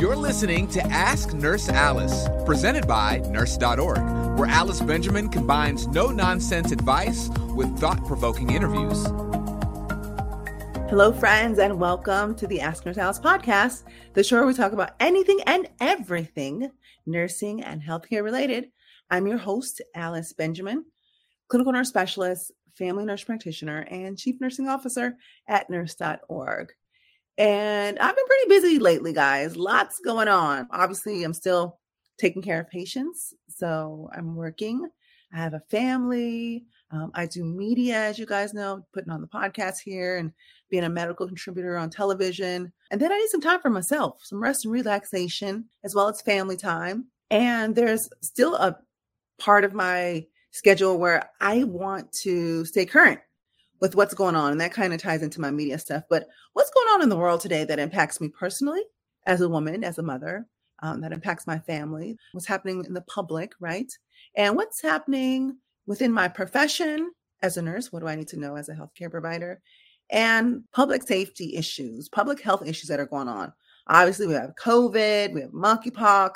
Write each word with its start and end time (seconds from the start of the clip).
You're 0.00 0.16
listening 0.16 0.66
to 0.68 0.82
Ask 0.86 1.34
Nurse 1.34 1.68
Alice, 1.68 2.26
presented 2.46 2.88
by 2.88 3.18
Nurse.org, 3.28 3.98
where 4.38 4.48
Alice 4.48 4.80
Benjamin 4.80 5.28
combines 5.28 5.86
no 5.88 6.06
nonsense 6.06 6.72
advice 6.72 7.28
with 7.54 7.78
thought 7.78 8.06
provoking 8.06 8.48
interviews. 8.48 9.04
Hello, 10.88 11.12
friends, 11.12 11.58
and 11.58 11.78
welcome 11.78 12.34
to 12.36 12.46
the 12.46 12.62
Ask 12.62 12.86
Nurse 12.86 12.96
Alice 12.96 13.18
podcast, 13.18 13.82
the 14.14 14.24
show 14.24 14.36
where 14.36 14.46
we 14.46 14.54
talk 14.54 14.72
about 14.72 14.94
anything 15.00 15.42
and 15.42 15.68
everything 15.80 16.70
nursing 17.04 17.62
and 17.62 17.82
healthcare 17.82 18.24
related. 18.24 18.70
I'm 19.10 19.26
your 19.26 19.36
host, 19.36 19.82
Alice 19.94 20.32
Benjamin, 20.32 20.86
clinical 21.48 21.74
nurse 21.74 21.90
specialist, 21.90 22.52
family 22.74 23.04
nurse 23.04 23.24
practitioner, 23.24 23.80
and 23.80 24.16
chief 24.16 24.36
nursing 24.40 24.66
officer 24.66 25.16
at 25.46 25.68
Nurse.org. 25.68 26.72
And 27.40 27.98
I've 27.98 28.14
been 28.14 28.26
pretty 28.26 28.48
busy 28.48 28.78
lately, 28.78 29.14
guys. 29.14 29.56
Lots 29.56 29.98
going 29.98 30.28
on. 30.28 30.68
Obviously, 30.70 31.24
I'm 31.24 31.32
still 31.32 31.78
taking 32.18 32.42
care 32.42 32.60
of 32.60 32.68
patients. 32.68 33.32
So 33.48 34.10
I'm 34.14 34.36
working. 34.36 34.86
I 35.32 35.38
have 35.38 35.54
a 35.54 35.62
family. 35.70 36.66
Um, 36.90 37.10
I 37.14 37.24
do 37.24 37.42
media, 37.42 37.96
as 37.96 38.18
you 38.18 38.26
guys 38.26 38.52
know, 38.52 38.84
putting 38.92 39.10
on 39.10 39.22
the 39.22 39.26
podcast 39.26 39.76
here 39.82 40.18
and 40.18 40.32
being 40.68 40.84
a 40.84 40.90
medical 40.90 41.26
contributor 41.26 41.78
on 41.78 41.88
television. 41.88 42.70
And 42.90 43.00
then 43.00 43.10
I 43.10 43.16
need 43.16 43.30
some 43.30 43.40
time 43.40 43.62
for 43.62 43.70
myself, 43.70 44.20
some 44.22 44.42
rest 44.42 44.66
and 44.66 44.72
relaxation, 44.74 45.64
as 45.82 45.94
well 45.94 46.08
as 46.10 46.20
family 46.20 46.58
time. 46.58 47.06
And 47.30 47.74
there's 47.74 48.06
still 48.20 48.54
a 48.54 48.76
part 49.38 49.64
of 49.64 49.72
my 49.72 50.26
schedule 50.50 50.98
where 50.98 51.30
I 51.40 51.64
want 51.64 52.12
to 52.24 52.66
stay 52.66 52.84
current 52.84 53.20
with 53.80 53.94
what's 53.94 54.14
going 54.14 54.36
on. 54.36 54.52
And 54.52 54.60
that 54.60 54.72
kind 54.72 54.92
of 54.92 55.00
ties 55.00 55.22
into 55.22 55.40
my 55.40 55.50
media 55.50 55.78
stuff. 55.78 56.04
But 56.08 56.28
what's 56.52 56.70
going 56.70 56.88
on 56.88 57.02
in 57.02 57.08
the 57.08 57.16
world 57.16 57.40
today 57.40 57.64
that 57.64 57.78
impacts 57.78 58.20
me 58.20 58.28
personally 58.28 58.82
as 59.26 59.40
a 59.40 59.48
woman, 59.48 59.84
as 59.84 59.98
a 59.98 60.02
mother, 60.02 60.46
um, 60.82 61.00
that 61.00 61.12
impacts 61.12 61.46
my 61.46 61.58
family, 61.58 62.16
what's 62.32 62.46
happening 62.46 62.84
in 62.84 62.94
the 62.94 63.02
public, 63.02 63.52
right? 63.60 63.90
And 64.36 64.56
what's 64.56 64.80
happening 64.80 65.56
within 65.86 66.12
my 66.12 66.28
profession 66.28 67.10
as 67.42 67.56
a 67.56 67.62
nurse. 67.62 67.92
What 67.92 68.00
do 68.00 68.08
I 68.08 68.14
need 68.14 68.28
to 68.28 68.38
know 68.38 68.56
as 68.56 68.68
a 68.68 68.74
healthcare 68.74 69.10
provider? 69.10 69.60
And 70.10 70.64
public 70.72 71.02
safety 71.02 71.56
issues, 71.56 72.08
public 72.08 72.40
health 72.40 72.66
issues 72.66 72.88
that 72.88 73.00
are 73.00 73.06
going 73.06 73.28
on. 73.28 73.52
Obviously, 73.86 74.26
we 74.26 74.34
have 74.34 74.54
COVID, 74.62 75.32
we 75.32 75.40
have 75.40 75.50
monkeypox, 75.50 76.32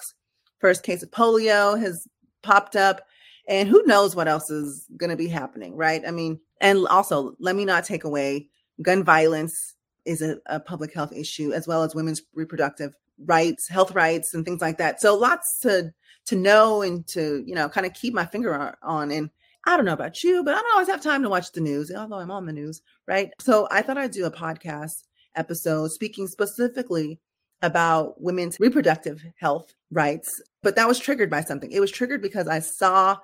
first 0.60 0.82
case 0.82 1.02
of 1.02 1.10
polio 1.10 1.78
has 1.78 2.06
popped 2.42 2.76
up, 2.76 3.02
and 3.48 3.68
who 3.68 3.82
knows 3.84 4.16
what 4.16 4.28
else 4.28 4.50
is 4.50 4.86
going 4.96 5.10
to 5.10 5.16
be 5.16 5.28
happening, 5.28 5.76
right? 5.76 6.02
I 6.06 6.10
mean, 6.10 6.40
and 6.64 6.86
also, 6.86 7.36
let 7.38 7.54
me 7.54 7.66
not 7.66 7.84
take 7.84 8.04
away 8.04 8.48
gun 8.80 9.04
violence 9.04 9.74
is 10.06 10.22
a, 10.22 10.38
a, 10.46 10.58
public 10.58 10.94
health 10.94 11.12
issue 11.12 11.52
as 11.52 11.68
well 11.68 11.82
as 11.82 11.94
women's 11.94 12.22
reproductive 12.34 12.96
rights, 13.26 13.68
health 13.68 13.94
rights, 13.94 14.32
and 14.32 14.46
things 14.46 14.62
like 14.62 14.78
that. 14.78 15.00
So 15.00 15.14
lots 15.14 15.60
to 15.60 15.92
to 16.26 16.36
know 16.36 16.80
and 16.80 17.06
to 17.08 17.44
you 17.46 17.54
know 17.54 17.68
kind 17.68 17.86
of 17.86 17.92
keep 17.92 18.14
my 18.14 18.24
finger 18.24 18.74
on. 18.82 19.10
And 19.10 19.28
I 19.66 19.76
don't 19.76 19.84
know 19.84 19.92
about 19.92 20.24
you, 20.24 20.42
but 20.42 20.54
I 20.54 20.62
don't 20.62 20.72
always 20.72 20.88
have 20.88 21.02
time 21.02 21.22
to 21.22 21.28
watch 21.28 21.52
the 21.52 21.60
news, 21.60 21.92
although 21.94 22.16
I'm 22.16 22.30
on 22.30 22.46
the 22.46 22.52
news, 22.52 22.80
right? 23.06 23.30
So 23.40 23.68
I 23.70 23.82
thought 23.82 23.98
I'd 23.98 24.10
do 24.10 24.24
a 24.24 24.30
podcast 24.30 25.04
episode 25.36 25.92
speaking 25.92 26.26
specifically 26.26 27.20
about 27.60 28.18
women's 28.22 28.58
reproductive 28.58 29.22
health 29.38 29.74
rights. 29.90 30.40
But 30.62 30.76
that 30.76 30.88
was 30.88 30.98
triggered 30.98 31.30
by 31.30 31.42
something. 31.42 31.70
It 31.72 31.80
was 31.80 31.90
triggered 31.90 32.22
because 32.22 32.48
I 32.48 32.60
saw 32.60 33.18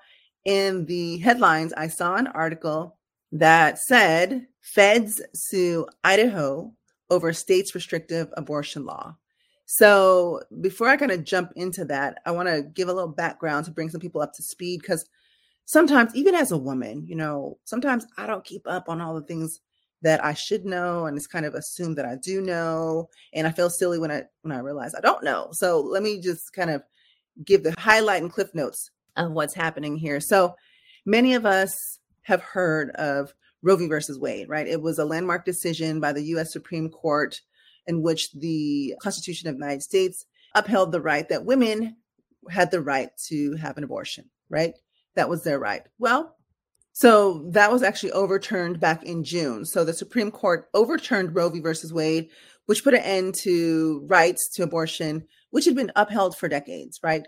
in 0.45 0.85
the 0.85 1.19
headlines, 1.19 1.73
I 1.73 1.89
saw 1.89 2.17
an 2.17 2.27
article 2.27 2.99
that 3.33 3.78
said 3.78 4.47
feds 4.61 5.23
sue 5.34 5.86
Idaho 6.05 6.73
over 7.11 7.33
state's 7.33 7.75
restrictive 7.75 8.28
abortion 8.37 8.84
law. 8.84 9.17
So 9.67 10.42
before 10.61 10.89
I 10.89 10.97
kind 10.97 11.12
of 11.12 11.25
jump 11.25 11.53
into 11.55 11.84
that, 11.87 12.19
I 12.27 12.33
want 12.33 12.48
to 12.48 12.62
give 12.62 12.89
a 12.89 12.92
little 12.92 13.10
background 13.10 13.66
to 13.66 13.71
bring 13.71 13.88
some 13.88 14.00
people 14.00 14.21
up 14.21 14.32
to 14.34 14.43
speed 14.43 14.81
because 14.81 15.05
sometimes, 15.65 16.15
even 16.16 16.34
as 16.34 16.50
a 16.50 16.59
woman, 16.59 17.05
you 17.06 17.15
know, 17.15 17.56
sometimes 17.65 18.05
I 18.16 18.27
don't 18.27 18.44
keep 18.44 18.66
up 18.66 18.88
on 18.88 19.00
all 19.00 19.15
the 19.15 19.22
things 19.22 19.60
that 20.03 20.25
I 20.25 20.34
should 20.34 20.65
know, 20.65 21.06
and 21.06 21.16
it's 21.16 21.28
kind 21.28 21.47
of 21.47 21.55
assumed 21.55 21.99
that 21.99 22.06
I 22.06 22.16
do 22.16 22.41
know, 22.41 23.09
and 23.32 23.47
I 23.47 23.53
feel 23.53 23.71
silly 23.71 23.99
when 23.99 24.10
I 24.10 24.25
when 24.43 24.50
I 24.50 24.59
realize 24.59 24.94
I 24.94 25.00
don't 25.00 25.22
know. 25.22 25.50
So 25.53 25.81
let 25.81 26.03
me 26.03 26.21
just 26.21 26.53
kind 26.53 26.71
of 26.71 26.82
give 27.44 27.62
the 27.62 27.75
highlight 27.78 28.22
and 28.22 28.32
cliff 28.32 28.53
notes 28.55 28.91
of 29.16 29.31
what's 29.31 29.55
happening 29.55 29.97
here. 29.97 30.19
So 30.19 30.56
many 31.06 31.34
of 31.34 31.47
us 31.47 32.00
have 32.22 32.42
heard 32.42 32.91
of 32.91 33.34
Roe 33.62 33.76
v. 33.76 33.86
versus 33.86 34.19
Wade, 34.19 34.48
right? 34.48 34.66
It 34.66 34.82
was 34.82 34.98
a 34.98 35.04
landmark 35.04 35.44
decision 35.44 36.00
by 36.00 36.12
the 36.12 36.25
U.S. 36.25 36.53
Supreme 36.53 36.88
Court 36.91 37.41
in 37.86 38.03
which 38.03 38.32
the 38.32 38.94
Constitution 39.03 39.48
of 39.48 39.56
the 39.56 39.64
United 39.64 39.82
States 39.82 40.26
upheld 40.54 40.92
the 40.92 41.00
right 41.00 41.28
that 41.28 41.44
women 41.44 41.97
had 42.48 42.70
the 42.70 42.81
right 42.81 43.10
to 43.28 43.54
have 43.56 43.76
an 43.76 43.84
abortion, 43.84 44.31
right? 44.48 44.75
That 45.14 45.28
was 45.28 45.44
their 45.44 45.58
right. 45.58 45.82
Well, 45.98 46.36
so 46.92 47.47
that 47.50 47.70
was 47.70 47.82
actually 47.82 48.12
overturned 48.12 48.81
back 48.81 49.02
in 49.04 49.25
June. 49.25 49.64
So 49.64 49.84
the 49.84 49.92
Supreme 49.92 50.31
Court 50.31 50.69
overturned 50.75 51.34
Roe 51.34 51.48
v. 51.48 51.60
versus 51.60 51.92
Wade, 51.92 52.28
which 52.66 52.84
put 52.84 52.94
an 52.94 53.00
end 53.00 53.34
to 53.42 54.04
rights 54.08 54.48
to 54.54 54.62
abortion, 54.62 55.26
which 55.50 55.64
had 55.64 55.75
been 55.76 55.92
upheld 55.97 56.37
for 56.37 56.48
decades, 56.48 57.00
right? 57.02 57.26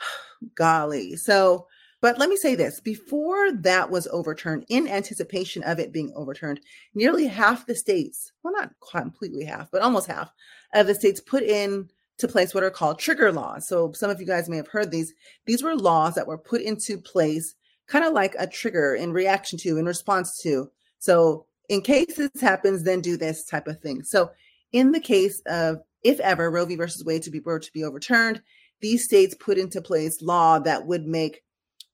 Golly. 0.54 1.16
So 1.16 1.66
but 2.00 2.18
let 2.18 2.28
me 2.28 2.36
say 2.36 2.54
this 2.54 2.80
before 2.80 3.52
that 3.52 3.90
was 3.90 4.06
overturned, 4.08 4.64
in 4.68 4.86
anticipation 4.86 5.62
of 5.62 5.78
it 5.78 5.92
being 5.92 6.12
overturned, 6.14 6.60
nearly 6.94 7.26
half 7.26 7.66
the 7.66 7.74
states, 7.74 8.32
well, 8.42 8.52
not 8.52 8.72
completely 8.92 9.44
half, 9.44 9.70
but 9.70 9.82
almost 9.82 10.06
half 10.06 10.30
of 10.74 10.86
the 10.86 10.94
states 10.94 11.20
put 11.20 11.42
in 11.42 11.88
to 12.18 12.28
place 12.28 12.54
what 12.54 12.64
are 12.64 12.70
called 12.70 12.98
trigger 12.98 13.32
laws. 13.32 13.68
So 13.68 13.92
some 13.92 14.10
of 14.10 14.20
you 14.20 14.26
guys 14.26 14.48
may 14.48 14.56
have 14.56 14.68
heard 14.68 14.90
these. 14.90 15.12
These 15.44 15.62
were 15.62 15.76
laws 15.76 16.14
that 16.14 16.26
were 16.26 16.38
put 16.38 16.62
into 16.62 16.98
place 16.98 17.54
kind 17.86 18.04
of 18.04 18.12
like 18.12 18.34
a 18.38 18.46
trigger 18.46 18.94
in 18.94 19.12
reaction 19.12 19.58
to, 19.60 19.76
in 19.76 19.84
response 19.84 20.40
to. 20.42 20.70
So 20.98 21.46
in 21.68 21.82
case 21.82 22.16
this 22.16 22.40
happens, 22.40 22.82
then 22.82 23.00
do 23.00 23.16
this 23.16 23.44
type 23.44 23.66
of 23.66 23.80
thing. 23.80 24.02
So 24.02 24.30
in 24.72 24.92
the 24.92 25.00
case 25.00 25.40
of 25.46 25.78
if 26.02 26.20
ever 26.20 26.50
Roe 26.50 26.64
v. 26.64 26.76
versus 26.76 27.04
Wade 27.04 27.22
to 27.22 27.30
be 27.30 27.40
were 27.40 27.58
to 27.58 27.72
be 27.72 27.84
overturned, 27.84 28.42
these 28.80 29.04
states 29.04 29.34
put 29.38 29.58
into 29.58 29.80
place 29.80 30.22
law 30.22 30.58
that 30.60 30.86
would 30.86 31.06
make 31.06 31.42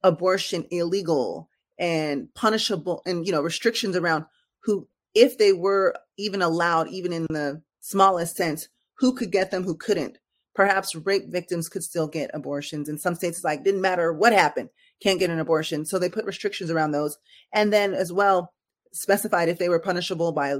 abortion 0.03 0.65
illegal 0.71 1.49
and 1.79 2.33
punishable 2.33 3.01
and 3.05 3.25
you 3.25 3.31
know 3.31 3.41
restrictions 3.41 3.95
around 3.95 4.25
who 4.63 4.87
if 5.13 5.37
they 5.37 5.53
were 5.53 5.95
even 6.17 6.41
allowed 6.41 6.87
even 6.89 7.13
in 7.13 7.25
the 7.29 7.61
smallest 7.79 8.35
sense 8.35 8.69
who 8.97 9.13
could 9.13 9.31
get 9.31 9.51
them 9.51 9.63
who 9.63 9.75
couldn't. 9.75 10.17
Perhaps 10.55 10.95
rape 10.95 11.29
victims 11.29 11.67
could 11.67 11.83
still 11.83 12.07
get 12.07 12.29
abortions 12.33 12.87
in 12.87 12.97
some 12.99 13.15
states 13.15 13.37
It's 13.37 13.43
like 13.43 13.63
didn't 13.63 13.81
matter 13.81 14.13
what 14.13 14.33
happened 14.33 14.69
can't 15.01 15.19
get 15.19 15.29
an 15.29 15.39
abortion. 15.39 15.85
So 15.85 15.99
they 15.99 16.09
put 16.09 16.25
restrictions 16.25 16.71
around 16.71 16.91
those. 16.91 17.17
And 17.53 17.73
then 17.73 17.93
as 17.93 18.13
well 18.13 18.53
specified 18.93 19.49
if 19.49 19.57
they 19.57 19.69
were 19.69 19.79
punishable 19.79 20.31
by 20.31 20.55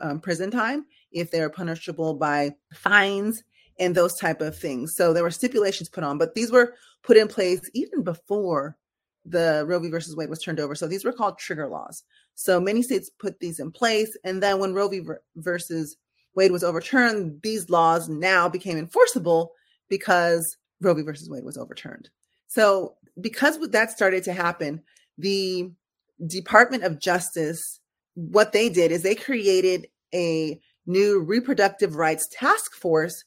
um, 0.00 0.20
prison 0.20 0.50
time 0.50 0.86
if 1.12 1.30
they 1.30 1.40
were 1.40 1.50
punishable 1.50 2.14
by 2.14 2.50
fines 2.72 3.44
and 3.78 3.94
those 3.94 4.16
type 4.16 4.40
of 4.40 4.58
things. 4.58 4.96
So 4.96 5.12
there 5.12 5.22
were 5.22 5.30
stipulations 5.30 5.88
put 5.88 6.02
on 6.02 6.18
but 6.18 6.34
these 6.34 6.50
were 6.50 6.74
put 7.04 7.16
in 7.16 7.28
place 7.28 7.70
even 7.74 8.02
before 8.02 8.76
the 9.24 9.64
Roe 9.66 9.78
v. 9.78 9.88
versus 9.88 10.16
Wade 10.16 10.28
was 10.28 10.42
turned 10.42 10.60
over. 10.60 10.74
So 10.74 10.86
these 10.86 11.04
were 11.04 11.12
called 11.12 11.38
trigger 11.38 11.68
laws. 11.68 12.02
So 12.34 12.60
many 12.60 12.82
states 12.82 13.10
put 13.18 13.40
these 13.40 13.58
in 13.58 13.70
place. 13.70 14.16
And 14.24 14.42
then 14.42 14.58
when 14.58 14.74
Roe 14.74 14.88
v. 14.88 15.02
versus 15.36 15.96
Wade 16.34 16.52
was 16.52 16.64
overturned, 16.64 17.40
these 17.42 17.70
laws 17.70 18.08
now 18.08 18.48
became 18.48 18.76
enforceable 18.76 19.52
because 19.88 20.56
Roe 20.80 20.94
v. 20.94 21.02
versus 21.02 21.30
Wade 21.30 21.44
was 21.44 21.56
overturned. 21.56 22.10
So 22.48 22.96
because 23.20 23.58
that 23.70 23.90
started 23.90 24.24
to 24.24 24.32
happen, 24.32 24.82
the 25.16 25.70
Department 26.26 26.84
of 26.84 27.00
Justice, 27.00 27.80
what 28.14 28.52
they 28.52 28.68
did 28.68 28.90
is 28.92 29.02
they 29.02 29.14
created 29.14 29.86
a 30.14 30.60
new 30.86 31.20
reproductive 31.20 31.96
rights 31.96 32.28
task 32.30 32.74
force 32.74 33.24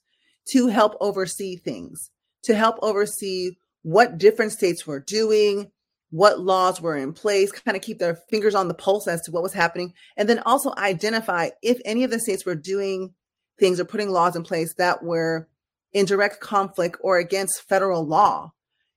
to 0.49 0.67
help 0.67 0.95
oversee 1.01 1.57
things, 1.57 2.11
to 2.43 2.55
help 2.55 2.77
oversee 2.81 3.51
what 3.81 4.17
different 4.17 4.51
states 4.51 4.85
were 4.85 4.99
doing, 4.99 5.71
what 6.09 6.39
laws 6.39 6.81
were 6.81 6.95
in 6.95 7.13
place, 7.13 7.51
kind 7.51 7.75
of 7.75 7.83
keep 7.83 7.99
their 7.99 8.15
fingers 8.29 8.55
on 8.55 8.67
the 8.67 8.73
pulse 8.73 9.07
as 9.07 9.21
to 9.21 9.31
what 9.31 9.43
was 9.43 9.53
happening, 9.53 9.93
and 10.15 10.29
then 10.29 10.39
also 10.45 10.73
identify 10.77 11.49
if 11.61 11.79
any 11.85 12.03
of 12.03 12.11
the 12.11 12.19
states 12.19 12.45
were 12.45 12.55
doing 12.55 13.13
things 13.59 13.79
or 13.79 13.85
putting 13.85 14.09
laws 14.09 14.35
in 14.35 14.43
place 14.43 14.73
that 14.75 15.03
were 15.03 15.47
in 15.93 16.05
direct 16.05 16.39
conflict 16.39 16.97
or 17.01 17.17
against 17.17 17.67
federal 17.67 18.05
law. 18.05 18.51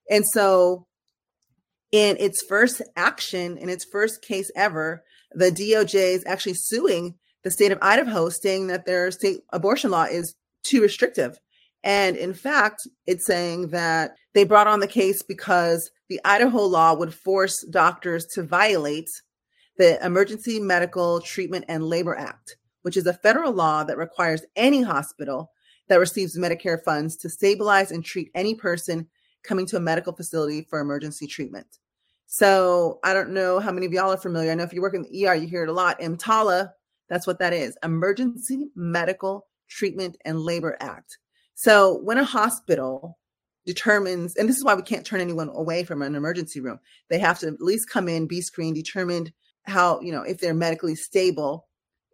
And 0.08 0.24
so, 0.32 0.86
in 1.92 2.16
its 2.20 2.44
first 2.48 2.82
action, 2.94 3.58
in 3.58 3.68
its 3.68 3.84
first 3.84 4.22
case 4.22 4.50
ever, 4.54 5.02
the 5.32 5.50
DOJ 5.50 6.14
is 6.14 6.24
actually 6.26 6.54
suing 6.54 7.14
the 7.42 7.50
state 7.50 7.72
of 7.72 7.78
Idaho, 7.82 8.28
saying 8.28 8.68
that 8.68 8.86
their 8.86 9.10
state 9.10 9.40
abortion 9.52 9.90
law 9.90 10.04
is 10.04 10.34
too 10.62 10.82
restrictive. 10.82 11.38
And 11.82 12.16
in 12.16 12.34
fact, 12.34 12.80
it's 13.06 13.26
saying 13.26 13.68
that 13.68 14.12
they 14.34 14.44
brought 14.44 14.66
on 14.66 14.80
the 14.80 14.86
case 14.86 15.22
because 15.22 15.90
the 16.08 16.20
Idaho 16.24 16.62
law 16.62 16.94
would 16.94 17.14
force 17.14 17.62
doctors 17.62 18.26
to 18.26 18.42
violate 18.42 19.10
the 19.76 20.04
Emergency 20.04 20.60
Medical 20.60 21.20
Treatment 21.20 21.64
and 21.68 21.84
Labor 21.84 22.16
Act, 22.16 22.56
which 22.82 22.96
is 22.96 23.06
a 23.06 23.14
federal 23.14 23.52
law 23.52 23.82
that 23.84 23.96
requires 23.96 24.44
any 24.56 24.82
hospital 24.82 25.52
that 25.88 25.98
receives 25.98 26.38
Medicare 26.38 26.82
funds 26.82 27.16
to 27.16 27.28
stabilize 27.28 27.90
and 27.90 28.04
treat 28.04 28.30
any 28.34 28.54
person 28.54 29.08
coming 29.42 29.66
to 29.66 29.76
a 29.76 29.80
medical 29.80 30.12
facility 30.12 30.66
for 30.68 30.80
emergency 30.80 31.26
treatment. 31.26 31.78
So 32.26 33.00
I 33.02 33.12
don't 33.12 33.30
know 33.30 33.58
how 33.58 33.72
many 33.72 33.86
of 33.86 33.92
y'all 33.92 34.12
are 34.12 34.16
familiar. 34.16 34.52
I 34.52 34.54
know 34.54 34.62
if 34.62 34.72
you 34.72 34.82
work 34.82 34.94
in 34.94 35.02
the 35.02 35.26
ER, 35.26 35.34
you 35.34 35.48
hear 35.48 35.64
it 35.64 35.68
a 35.68 35.72
lot. 35.72 36.00
EMTALA, 36.00 36.70
that's 37.08 37.26
what 37.26 37.40
that 37.40 37.52
is 37.52 37.76
Emergency 37.82 38.68
Medical 38.76 39.48
Treatment 39.68 40.16
and 40.24 40.38
Labor 40.38 40.76
Act. 40.80 41.18
So 41.54 41.98
when 42.02 42.18
a 42.18 42.24
hospital 42.24 43.18
determines, 43.72 44.36
and 44.36 44.48
this 44.48 44.56
is 44.56 44.64
why 44.64 44.74
we 44.74 44.82
can't 44.82 45.04
turn 45.04 45.20
anyone 45.20 45.48
away 45.48 45.84
from 45.84 46.02
an 46.02 46.14
emergency 46.14 46.60
room, 46.60 46.80
they 47.08 47.18
have 47.18 47.38
to 47.40 47.48
at 47.48 47.60
least 47.60 47.90
come 47.90 48.08
in, 48.08 48.26
be 48.26 48.40
screened, 48.40 48.76
determined 48.76 49.32
how, 49.64 50.00
you 50.00 50.12
know, 50.12 50.22
if 50.22 50.38
they're 50.38 50.54
medically 50.54 50.94
stable. 50.94 51.66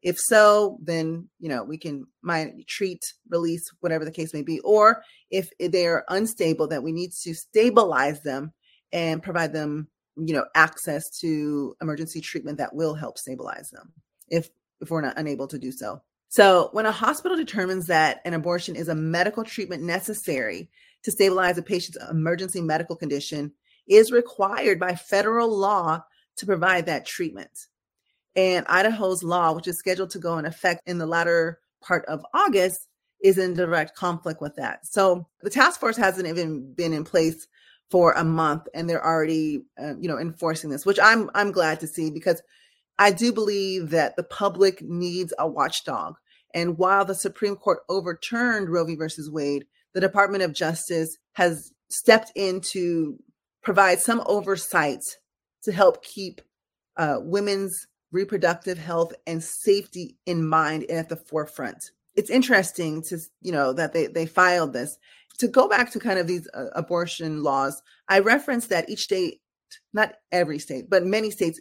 If 0.03 0.19
so, 0.19 0.79
then, 0.83 1.29
you 1.41 1.49
know, 1.49 1.65
we 1.65 1.79
can 1.79 2.07
might 2.23 2.67
treat, 2.69 3.01
release, 3.29 3.65
whatever 3.81 4.05
the 4.05 4.13
case 4.13 4.33
may 4.33 4.43
be. 4.43 4.61
Or 4.61 5.03
if 5.31 5.49
they're 5.59 6.05
unstable, 6.09 6.69
that 6.69 6.83
we 6.83 6.93
need 6.93 7.11
to 7.25 7.35
stabilize 7.35 8.23
them 8.23 8.53
and 8.93 9.23
provide 9.23 9.53
them 9.53 9.89
you 10.17 10.35
know 10.35 10.45
access 10.55 11.11
to 11.21 11.77
emergency 11.81 12.21
treatment 12.21 12.59
that 12.59 12.75
will 12.75 12.95
help 12.95 13.19
stabilize 13.19 13.69
them 13.71 13.93
if 14.29 14.49
if 14.81 14.91
we're 14.91 15.01
not 15.01 15.19
unable 15.19 15.47
to 15.47 15.59
do 15.59 15.71
so 15.71 16.01
so 16.29 16.71
when 16.73 16.87
a 16.87 16.93
hospital 16.93 17.37
determines 17.37 17.87
that 17.87 18.21
an 18.25 18.35
abortion 18.35 18.75
is 18.77 18.89
a 18.89 18.95
medical 18.95 19.45
treatment 19.45 19.83
necessary 19.83 20.71
to 21.07 21.13
stabilize 21.13 21.57
a 21.57 21.63
patient's 21.63 21.99
emergency 22.11 22.61
medical 22.61 22.97
condition 22.97 23.53
is 23.87 24.11
required 24.11 24.81
by 24.81 24.97
federal 24.97 25.49
law 25.57 26.03
to 26.37 26.47
provide 26.47 26.87
that 26.87 27.07
treatment. 27.07 27.69
And 28.35 28.67
idaho's 28.69 29.23
law 29.23 29.53
which 29.53 29.69
is 29.69 29.79
scheduled 29.79 30.11
to 30.11 30.19
go 30.19 30.37
in 30.37 30.47
effect 30.47 30.83
in 30.85 30.99
the 30.99 31.07
latter 31.07 31.61
part 31.81 32.05
of 32.07 32.27
august 32.35 32.89
is 33.23 33.39
in 33.39 33.55
direct 33.55 33.95
conflict 33.95 34.41
with 34.41 34.57
that. 34.57 34.85
So 34.85 35.29
the 35.43 35.49
task 35.49 35.79
force 35.79 35.97
hasn't 35.97 36.27
even 36.27 36.75
been 36.75 36.93
in 36.93 37.05
place 37.05 37.47
for 37.89 38.11
a 38.11 38.25
month 38.25 38.67
and 38.75 38.91
they're 38.91 39.07
already 39.07 39.63
uh, 39.81 39.95
you 40.01 40.09
know 40.09 40.19
enforcing 40.19 40.71
this 40.71 40.85
which 40.85 40.99
i'm 41.01 41.31
i'm 41.37 41.53
glad 41.53 41.79
to 41.79 41.87
see 41.87 42.11
because 42.11 42.43
i 42.99 43.13
do 43.13 43.33
believe 43.33 43.91
that 43.91 44.17
the 44.17 44.25
public 44.25 44.83
needs 44.83 45.33
a 45.39 45.47
watchdog. 45.47 46.17
And 46.53 46.77
while 46.79 47.05
the 47.05 47.15
supreme 47.15 47.55
court 47.55 47.83
overturned 47.89 48.71
roe 48.71 48.85
v. 48.85 48.97
Versus 48.97 49.31
wade 49.31 49.67
the 49.97 50.03
department 50.03 50.45
of 50.45 50.53
justice 50.53 51.19
has 51.33 51.73
stepped 51.91 52.31
in 52.37 52.61
to 52.61 53.19
provide 53.65 53.99
some 53.99 54.23
oversight 54.27 55.03
to 55.65 55.73
help 55.73 56.05
keep 56.05 56.43
uh, 56.99 57.19
women's 57.21 57.89
reproductive 58.13 58.79
health 58.79 59.15
and 59.27 59.43
safety 59.43 60.17
in 60.27 60.47
mind 60.47 60.85
and 60.89 60.99
at 60.99 61.09
the 61.09 61.17
forefront 61.17 61.91
it's 62.15 62.31
interesting 62.31 63.03
to 63.03 63.19
you 63.43 63.53
know 63.53 63.73
that 63.73 63.93
they 63.95 64.07
they 64.07 64.27
filed 64.27 64.73
this 64.73 64.99
to 65.39 65.49
go 65.49 65.69
back 65.69 65.91
to 65.93 65.99
kind 65.99 66.19
of 66.19 66.27
these 66.27 66.49
uh, 66.55 66.67
abortion 66.75 67.43
laws, 67.43 67.83
I 68.09 68.21
referenced 68.21 68.71
that 68.71 68.89
each 68.89 69.03
state, 69.03 69.41
not 69.93 70.15
every 70.33 70.59
state, 70.59 70.89
but 70.89 71.05
many 71.05 71.31
states 71.31 71.61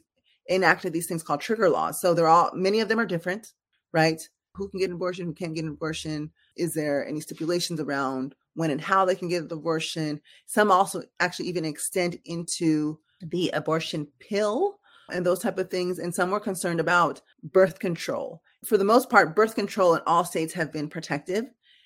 enacted 0.49 0.93
these 0.93 1.07
things 1.07 1.23
called 1.23 1.41
trigger 1.41 1.69
laws. 1.69 1.99
So 1.99 2.13
they're 2.13 2.27
all, 2.27 2.51
many 2.53 2.79
of 2.79 2.87
them 2.87 2.99
are 2.99 3.05
different, 3.05 3.53
right? 3.93 4.21
Who 4.55 4.69
can 4.69 4.79
get 4.79 4.89
an 4.89 4.95
abortion? 4.95 5.25
Who 5.25 5.33
can't 5.33 5.55
get 5.55 5.65
an 5.65 5.71
abortion? 5.71 6.31
Is 6.55 6.73
there 6.73 7.07
any 7.07 7.19
stipulations 7.19 7.79
around 7.79 8.35
when 8.53 8.71
and 8.71 8.81
how 8.81 9.05
they 9.05 9.15
can 9.15 9.27
get 9.27 9.43
an 9.43 9.51
abortion? 9.51 10.21
Some 10.45 10.71
also 10.71 11.03
actually 11.19 11.47
even 11.49 11.65
extend 11.65 12.19
into 12.25 12.99
the 13.21 13.49
abortion 13.51 14.07
pill 14.19 14.79
and 15.11 15.25
those 15.25 15.39
type 15.39 15.57
of 15.57 15.69
things. 15.69 15.99
And 15.99 16.13
some 16.13 16.31
were 16.31 16.39
concerned 16.39 16.79
about 16.79 17.21
birth 17.43 17.79
control. 17.79 18.41
For 18.65 18.77
the 18.77 18.83
most 18.83 19.09
part, 19.09 19.35
birth 19.35 19.55
control 19.55 19.95
in 19.95 20.01
all 20.07 20.25
states 20.25 20.53
have 20.53 20.71
been 20.71 20.89
protective 20.89 21.45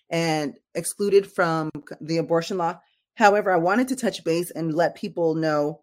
and 0.10 0.58
excluded 0.76 1.32
from 1.32 1.70
the 2.02 2.18
abortion 2.18 2.58
law. 2.58 2.80
However, 3.16 3.52
I 3.52 3.58
wanted 3.58 3.90
to 3.90 3.96
touch 3.96 4.24
base 4.24 4.50
and 4.52 4.74
let 4.74 4.96
people 4.96 5.36
know 5.36 5.82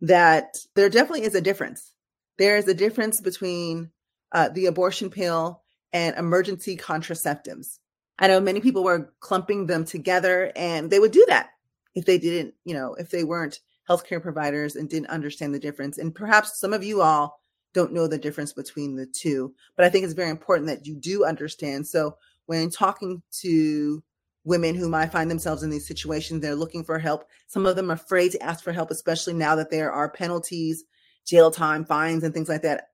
that 0.00 0.56
there 0.74 0.88
definitely 0.88 1.24
is 1.24 1.34
a 1.34 1.40
difference. 1.40 1.92
There 2.38 2.56
is 2.56 2.68
a 2.68 2.74
difference 2.74 3.20
between 3.20 3.90
uh, 4.32 4.48
the 4.48 4.66
abortion 4.66 5.10
pill 5.10 5.62
and 5.92 6.16
emergency 6.16 6.76
contraceptives. 6.76 7.78
I 8.18 8.28
know 8.28 8.40
many 8.40 8.60
people 8.60 8.82
were 8.82 9.12
clumping 9.20 9.66
them 9.66 9.84
together, 9.84 10.52
and 10.56 10.90
they 10.90 10.98
would 10.98 11.12
do 11.12 11.24
that 11.28 11.50
if 11.94 12.04
they 12.04 12.18
didn't, 12.18 12.54
you 12.64 12.74
know, 12.74 12.94
if 12.94 13.10
they 13.10 13.24
weren't 13.24 13.60
healthcare 13.88 14.20
providers 14.20 14.76
and 14.76 14.88
didn't 14.88 15.08
understand 15.08 15.54
the 15.54 15.58
difference. 15.58 15.98
And 15.98 16.14
perhaps 16.14 16.60
some 16.60 16.72
of 16.72 16.84
you 16.84 17.00
all 17.00 17.40
don't 17.74 17.92
know 17.92 18.06
the 18.06 18.18
difference 18.18 18.52
between 18.52 18.96
the 18.96 19.06
two, 19.06 19.54
but 19.76 19.84
I 19.84 19.88
think 19.88 20.04
it's 20.04 20.14
very 20.14 20.30
important 20.30 20.68
that 20.68 20.86
you 20.86 20.94
do 20.94 21.24
understand. 21.24 21.86
So 21.86 22.16
when 22.46 22.70
talking 22.70 23.22
to 23.40 24.02
women 24.44 24.74
who 24.74 24.88
might 24.88 25.12
find 25.12 25.30
themselves 25.30 25.62
in 25.62 25.70
these 25.70 25.86
situations, 25.86 26.40
they're 26.40 26.54
looking 26.54 26.84
for 26.84 26.98
help. 26.98 27.24
Some 27.46 27.66
of 27.66 27.76
them 27.76 27.90
are 27.90 27.94
afraid 27.94 28.32
to 28.32 28.42
ask 28.42 28.64
for 28.64 28.72
help, 28.72 28.90
especially 28.90 29.34
now 29.34 29.54
that 29.56 29.70
there 29.70 29.92
are 29.92 30.10
penalties, 30.10 30.84
jail 31.26 31.50
time, 31.50 31.84
fines, 31.84 32.24
and 32.24 32.32
things 32.32 32.48
like 32.48 32.62
that 32.62 32.88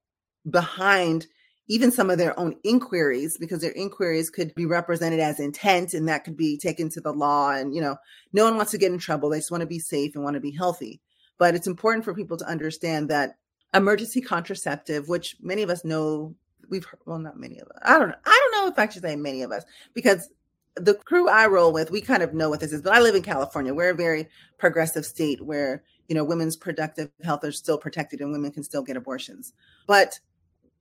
behind 0.48 1.26
even 1.66 1.90
some 1.90 2.10
of 2.10 2.18
their 2.18 2.38
own 2.38 2.54
inquiries 2.62 3.38
because 3.38 3.60
their 3.60 3.72
inquiries 3.72 4.30
could 4.30 4.54
be 4.54 4.66
represented 4.66 5.20
as 5.20 5.40
intent 5.40 5.94
and 5.94 6.08
that 6.08 6.24
could 6.24 6.36
be 6.36 6.58
taken 6.58 6.88
to 6.90 7.00
the 7.00 7.12
law 7.12 7.50
and 7.50 7.74
you 7.74 7.80
know 7.80 7.96
no 8.32 8.44
one 8.44 8.56
wants 8.56 8.70
to 8.72 8.78
get 8.78 8.92
in 8.92 8.98
trouble 8.98 9.30
they 9.30 9.38
just 9.38 9.50
want 9.50 9.62
to 9.62 9.66
be 9.66 9.78
safe 9.78 10.14
and 10.14 10.24
want 10.24 10.34
to 10.34 10.40
be 10.40 10.50
healthy 10.50 11.00
but 11.38 11.54
it's 11.54 11.66
important 11.66 12.04
for 12.04 12.14
people 12.14 12.36
to 12.36 12.46
understand 12.46 13.08
that 13.08 13.36
emergency 13.72 14.20
contraceptive 14.20 15.08
which 15.08 15.36
many 15.40 15.62
of 15.62 15.70
us 15.70 15.84
know 15.84 16.34
we've 16.68 16.84
heard, 16.84 17.00
well, 17.06 17.18
not 17.18 17.38
many 17.38 17.58
of 17.58 17.68
us. 17.68 17.78
I 17.82 17.98
don't 17.98 18.08
know. 18.08 18.16
I 18.24 18.50
don't 18.52 18.64
know 18.64 18.70
if 18.70 18.78
I 18.78 18.90
should 18.92 19.02
say 19.02 19.16
many 19.16 19.42
of 19.42 19.52
us 19.52 19.64
because 19.92 20.30
the 20.76 20.94
crew 20.94 21.28
I 21.28 21.46
roll 21.46 21.72
with, 21.72 21.90
we 21.90 22.00
kind 22.00 22.22
of 22.22 22.34
know 22.34 22.50
what 22.50 22.60
this 22.60 22.72
is. 22.72 22.82
But 22.82 22.94
I 22.94 23.00
live 23.00 23.14
in 23.14 23.22
California. 23.22 23.74
We're 23.74 23.90
a 23.90 23.94
very 23.94 24.28
progressive 24.58 25.04
state 25.04 25.44
where 25.44 25.82
you 26.08 26.14
know 26.14 26.24
women's 26.24 26.56
productive 26.56 27.10
health 27.22 27.44
are 27.44 27.52
still 27.52 27.78
protected 27.78 28.20
and 28.20 28.32
women 28.32 28.50
can 28.50 28.64
still 28.64 28.82
get 28.82 28.96
abortions. 28.96 29.52
But 29.86 30.18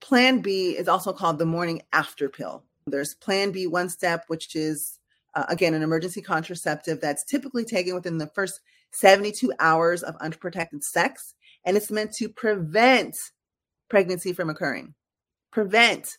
Plan 0.04 0.42
B 0.42 0.72
is 0.78 0.90
also 0.90 1.14
called 1.14 1.40
the 1.40 1.46
morning 1.46 1.82
after 1.94 2.28
pill. 2.28 2.66
There's 2.86 3.16
Plan 3.16 3.52
B 3.52 3.68
one 3.68 3.88
step, 3.88 4.26
which 4.28 4.54
is 4.54 5.00
uh, 5.34 5.46
again 5.48 5.74
an 5.74 5.82
emergency 5.82 6.22
contraceptive 6.22 7.00
that's 7.00 7.24
typically 7.24 7.64
taken 7.64 7.96
within 7.96 8.18
the 8.18 8.30
first 8.36 8.60
72 8.92 9.54
hours 9.60 10.04
of 10.04 10.16
unprotected 10.18 10.84
sex, 10.84 11.36
and 11.66 11.78
it's 11.78 11.90
meant 11.90 12.12
to 12.16 12.28
prevent 12.28 13.16
pregnancy 13.90 14.34
from 14.34 14.50
occurring 14.50 14.94
prevent. 15.52 16.18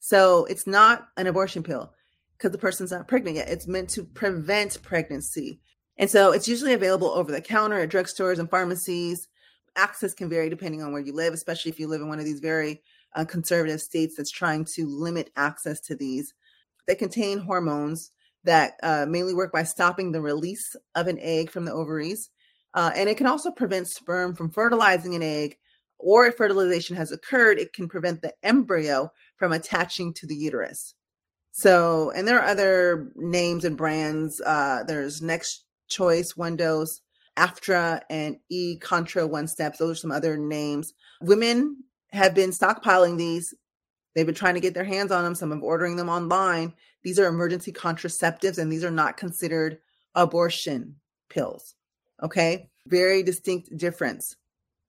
So 0.00 0.44
it's 0.46 0.66
not 0.66 1.08
an 1.16 1.26
abortion 1.26 1.62
pill 1.62 1.92
because 2.36 2.52
the 2.52 2.58
person's 2.58 2.90
not 2.90 3.08
pregnant 3.08 3.36
yet. 3.36 3.48
It's 3.48 3.66
meant 3.66 3.88
to 3.90 4.04
prevent 4.04 4.82
pregnancy. 4.82 5.60
And 5.96 6.10
so 6.10 6.32
it's 6.32 6.48
usually 6.48 6.74
available 6.74 7.08
over 7.08 7.30
the 7.30 7.40
counter 7.40 7.78
at 7.78 7.90
drugstores 7.90 8.38
and 8.38 8.50
pharmacies. 8.50 9.28
Access 9.76 10.14
can 10.14 10.28
vary 10.28 10.48
depending 10.50 10.82
on 10.82 10.92
where 10.92 11.02
you 11.02 11.12
live, 11.12 11.32
especially 11.32 11.70
if 11.70 11.78
you 11.78 11.88
live 11.88 12.00
in 12.00 12.08
one 12.08 12.18
of 12.18 12.24
these 12.24 12.40
very 12.40 12.82
uh, 13.14 13.24
conservative 13.24 13.80
states 13.80 14.16
that's 14.16 14.30
trying 14.30 14.64
to 14.64 14.86
limit 14.86 15.30
access 15.36 15.80
to 15.80 15.94
these. 15.94 16.34
They 16.86 16.94
contain 16.94 17.38
hormones 17.38 18.12
that 18.44 18.74
uh, 18.82 19.06
mainly 19.08 19.34
work 19.34 19.52
by 19.52 19.64
stopping 19.64 20.12
the 20.12 20.20
release 20.20 20.74
of 20.94 21.06
an 21.06 21.18
egg 21.20 21.50
from 21.50 21.64
the 21.64 21.72
ovaries. 21.72 22.30
Uh, 22.74 22.90
and 22.94 23.08
it 23.08 23.16
can 23.16 23.26
also 23.26 23.50
prevent 23.50 23.88
sperm 23.88 24.34
from 24.34 24.50
fertilizing 24.50 25.14
an 25.14 25.22
egg 25.22 25.56
or 26.02 26.26
if 26.26 26.36
fertilization 26.36 26.96
has 26.96 27.12
occurred, 27.12 27.58
it 27.58 27.72
can 27.72 27.88
prevent 27.88 28.22
the 28.22 28.32
embryo 28.42 29.12
from 29.36 29.52
attaching 29.52 30.12
to 30.14 30.26
the 30.26 30.34
uterus. 30.34 30.94
So, 31.52 32.10
and 32.10 32.26
there 32.26 32.40
are 32.40 32.48
other 32.48 33.12
names 33.16 33.64
and 33.64 33.76
brands. 33.76 34.40
Uh, 34.40 34.84
there's 34.86 35.20
Next 35.20 35.64
Choice, 35.88 36.36
One 36.36 36.56
Dose, 36.56 37.00
Aftera, 37.40 38.02
and 38.10 38.36
E 38.48 38.76
Contra 38.76 39.26
One 39.26 39.48
Steps. 39.48 39.78
Those 39.78 39.92
are 39.92 40.00
some 40.00 40.12
other 40.12 40.36
names. 40.36 40.92
Women 41.20 41.84
have 42.12 42.34
been 42.34 42.50
stockpiling 42.50 43.16
these. 43.16 43.54
They've 44.14 44.26
been 44.26 44.34
trying 44.34 44.54
to 44.54 44.60
get 44.60 44.74
their 44.74 44.84
hands 44.84 45.10
on 45.10 45.24
them. 45.24 45.34
Some 45.34 45.50
have 45.50 45.62
ordering 45.62 45.96
them 45.96 46.08
online. 46.08 46.74
These 47.02 47.18
are 47.18 47.26
emergency 47.26 47.72
contraceptives, 47.72 48.58
and 48.58 48.70
these 48.70 48.84
are 48.84 48.90
not 48.90 49.16
considered 49.16 49.78
abortion 50.14 50.96
pills. 51.28 51.74
Okay, 52.22 52.68
very 52.86 53.22
distinct 53.22 53.74
difference 53.76 54.36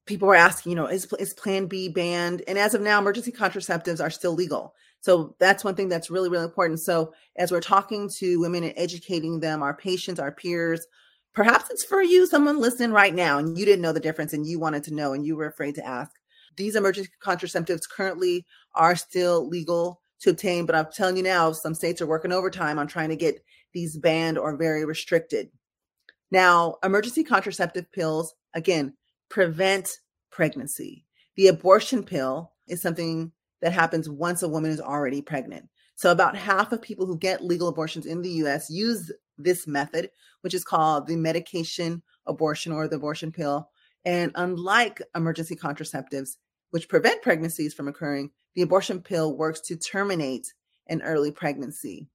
people 0.05 0.29
are 0.29 0.36
asking, 0.36 0.72
you 0.72 0.75
know, 0.75 0.88
is, 0.88 1.12
is 1.20 1.34
Plan 1.34 1.67
B 1.67 1.89
banned? 1.89 2.43
And 2.48 2.58
as 2.58 2.74
of 2.74 2.81
now, 2.81 3.00
emergency 3.00 3.31
contraceptives 3.31 4.01
are 4.01 4.10
still 4.10 4.34
legal. 4.34 4.74
So 5.01 5.36
that's 5.39 5.63
one 5.63 5.75
thing 5.75 5.89
that's 5.89 6.12
really, 6.12 6.29
really 6.29 6.46
important. 6.46 6.79
So 6.79 7.13
as 7.36 7.51
we're 7.51 7.62
talking 7.62 8.10
to 8.17 8.39
women 8.39 8.63
and 8.63 8.74
educating 8.75 9.39
them, 9.39 9.63
our 9.63 9.74
patients, 9.74 10.20
our 10.20 10.31
peers, 10.31 10.86
perhaps 11.34 11.70
it's 11.70 11.84
for 11.84 12.02
you, 12.02 12.26
someone 12.26 12.60
listening 12.60 12.92
right 12.92 13.14
now, 13.14 13.38
and 13.38 13.58
you 13.58 13.66
didn't 13.66 13.82
know 13.82 13.94
the 13.94 14.00
difference 14.00 14.34
and 14.34 14.46
you 14.46 14.60
wanted 14.60 14.84
to 14.86 14.94
know 14.94 15.14
and 15.14 15.26
you 15.26 15.36
were 15.36 15.48
afraid 15.48 15.76
to 15.76 15.86
ask. 15.86 16.12
These 16.58 16.76
emergency 16.76 17.12
contraceptives 17.24 17.90
currently 17.90 18.46
are 18.76 18.96
still 18.96 19.48
legal 19.48 20.02
to 20.20 20.32
obtain, 20.32 20.66
but 20.66 20.76
I'm 20.76 20.88
telling 20.94 21.18
you 21.18 21.24
now, 21.24 21.52
some 21.52 21.74
states 21.74 22.02
are 22.02 22.08
working 22.08 22.32
overtime 22.32 22.78
on 22.78 22.88
trying 22.88 23.10
to 23.10 23.16
get 23.16 23.44
these 23.74 23.98
banned 23.98 24.38
or 24.38 24.58
very 24.58 24.86
restricted. 24.86 25.50
Now, 26.30 26.76
emergency 26.84 27.24
contraceptive 27.24 27.92
pills, 27.92 28.34
again, 28.54 28.94
prevent 29.30 29.90
pregnancy. 30.30 31.06
The 31.36 31.48
abortion 31.48 32.04
pill 32.04 32.52
is 32.68 32.82
something 32.82 33.32
that 33.62 33.74
happens 33.74 34.10
once 34.10 34.44
a 34.44 34.50
woman 34.50 34.72
is 34.72 34.82
already 34.82 35.22
pregnant. 35.22 35.68
So, 35.96 36.12
about 36.12 36.36
half 36.36 36.72
of 36.72 36.82
people 36.82 37.06
who 37.06 37.18
get 37.18 37.44
legal 37.44 37.68
abortions 37.68 38.06
in 38.06 38.22
the 38.22 38.30
US 38.30 38.70
use 38.70 39.12
this 39.38 39.68
method, 39.68 40.10
which 40.42 40.54
is 40.54 40.64
called 40.64 41.08
the 41.08 41.16
medication 41.16 42.02
abortion 42.26 42.72
or 42.72 42.88
the 42.88 42.98
abortion 42.98 43.32
pill. 43.32 43.70
And 44.06 44.32
unlike 44.36 45.02
emergency 45.16 45.56
contraceptives, 45.56 46.38
which 46.72 46.90
prevent 46.90 47.22
pregnancies 47.22 47.74
from 47.74 47.88
occurring, 47.88 48.32
the 48.56 48.62
abortion 48.62 49.02
pill 49.02 49.36
works 49.38 49.62
to 49.62 49.76
terminate 49.76 50.54
an 50.88 51.02
early 51.02 51.32
pregnancy. 51.32 52.08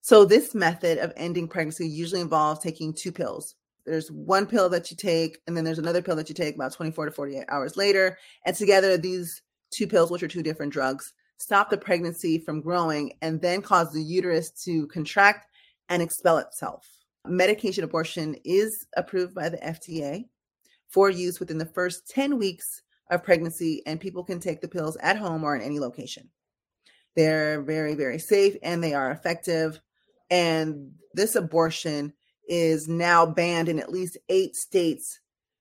So, 0.00 0.24
this 0.24 0.54
method 0.54 0.98
of 0.98 1.12
ending 1.16 1.48
pregnancy 1.48 1.88
usually 1.88 2.20
involves 2.20 2.60
taking 2.60 2.94
two 2.94 3.10
pills. 3.10 3.56
There's 3.84 4.10
one 4.10 4.46
pill 4.46 4.68
that 4.68 4.90
you 4.90 4.96
take, 4.96 5.38
and 5.46 5.56
then 5.56 5.64
there's 5.64 5.78
another 5.78 6.02
pill 6.02 6.16
that 6.16 6.28
you 6.28 6.34
take 6.34 6.54
about 6.54 6.72
24 6.72 7.06
to 7.06 7.10
48 7.10 7.44
hours 7.48 7.76
later. 7.76 8.18
And 8.44 8.54
together, 8.54 8.96
these 8.96 9.42
two 9.70 9.86
pills, 9.86 10.10
which 10.10 10.22
are 10.22 10.28
two 10.28 10.42
different 10.42 10.72
drugs, 10.72 11.12
stop 11.38 11.70
the 11.70 11.76
pregnancy 11.76 12.38
from 12.38 12.60
growing 12.60 13.12
and 13.20 13.40
then 13.40 13.62
cause 13.62 13.92
the 13.92 14.02
uterus 14.02 14.50
to 14.64 14.86
contract 14.88 15.46
and 15.88 16.02
expel 16.02 16.38
itself. 16.38 16.86
Medication 17.26 17.84
abortion 17.84 18.36
is 18.44 18.86
approved 18.96 19.34
by 19.34 19.48
the 19.48 19.58
FDA 19.58 20.24
for 20.88 21.10
use 21.10 21.40
within 21.40 21.58
the 21.58 21.66
first 21.66 22.08
10 22.08 22.38
weeks 22.38 22.82
of 23.10 23.24
pregnancy, 23.24 23.82
and 23.86 24.00
people 24.00 24.24
can 24.24 24.40
take 24.40 24.60
the 24.60 24.68
pills 24.68 24.96
at 25.00 25.16
home 25.16 25.44
or 25.44 25.54
in 25.54 25.62
any 25.62 25.78
location. 25.78 26.28
They're 27.14 27.62
very, 27.62 27.94
very 27.94 28.18
safe 28.18 28.56
and 28.62 28.82
they 28.82 28.94
are 28.94 29.10
effective. 29.10 29.80
And 30.30 30.92
this 31.14 31.34
abortion 31.34 32.12
is 32.48 32.88
now 32.88 33.26
banned 33.26 33.68
in 33.68 33.78
at 33.78 33.90
least 33.90 34.18
eight 34.28 34.54
states 34.54 35.20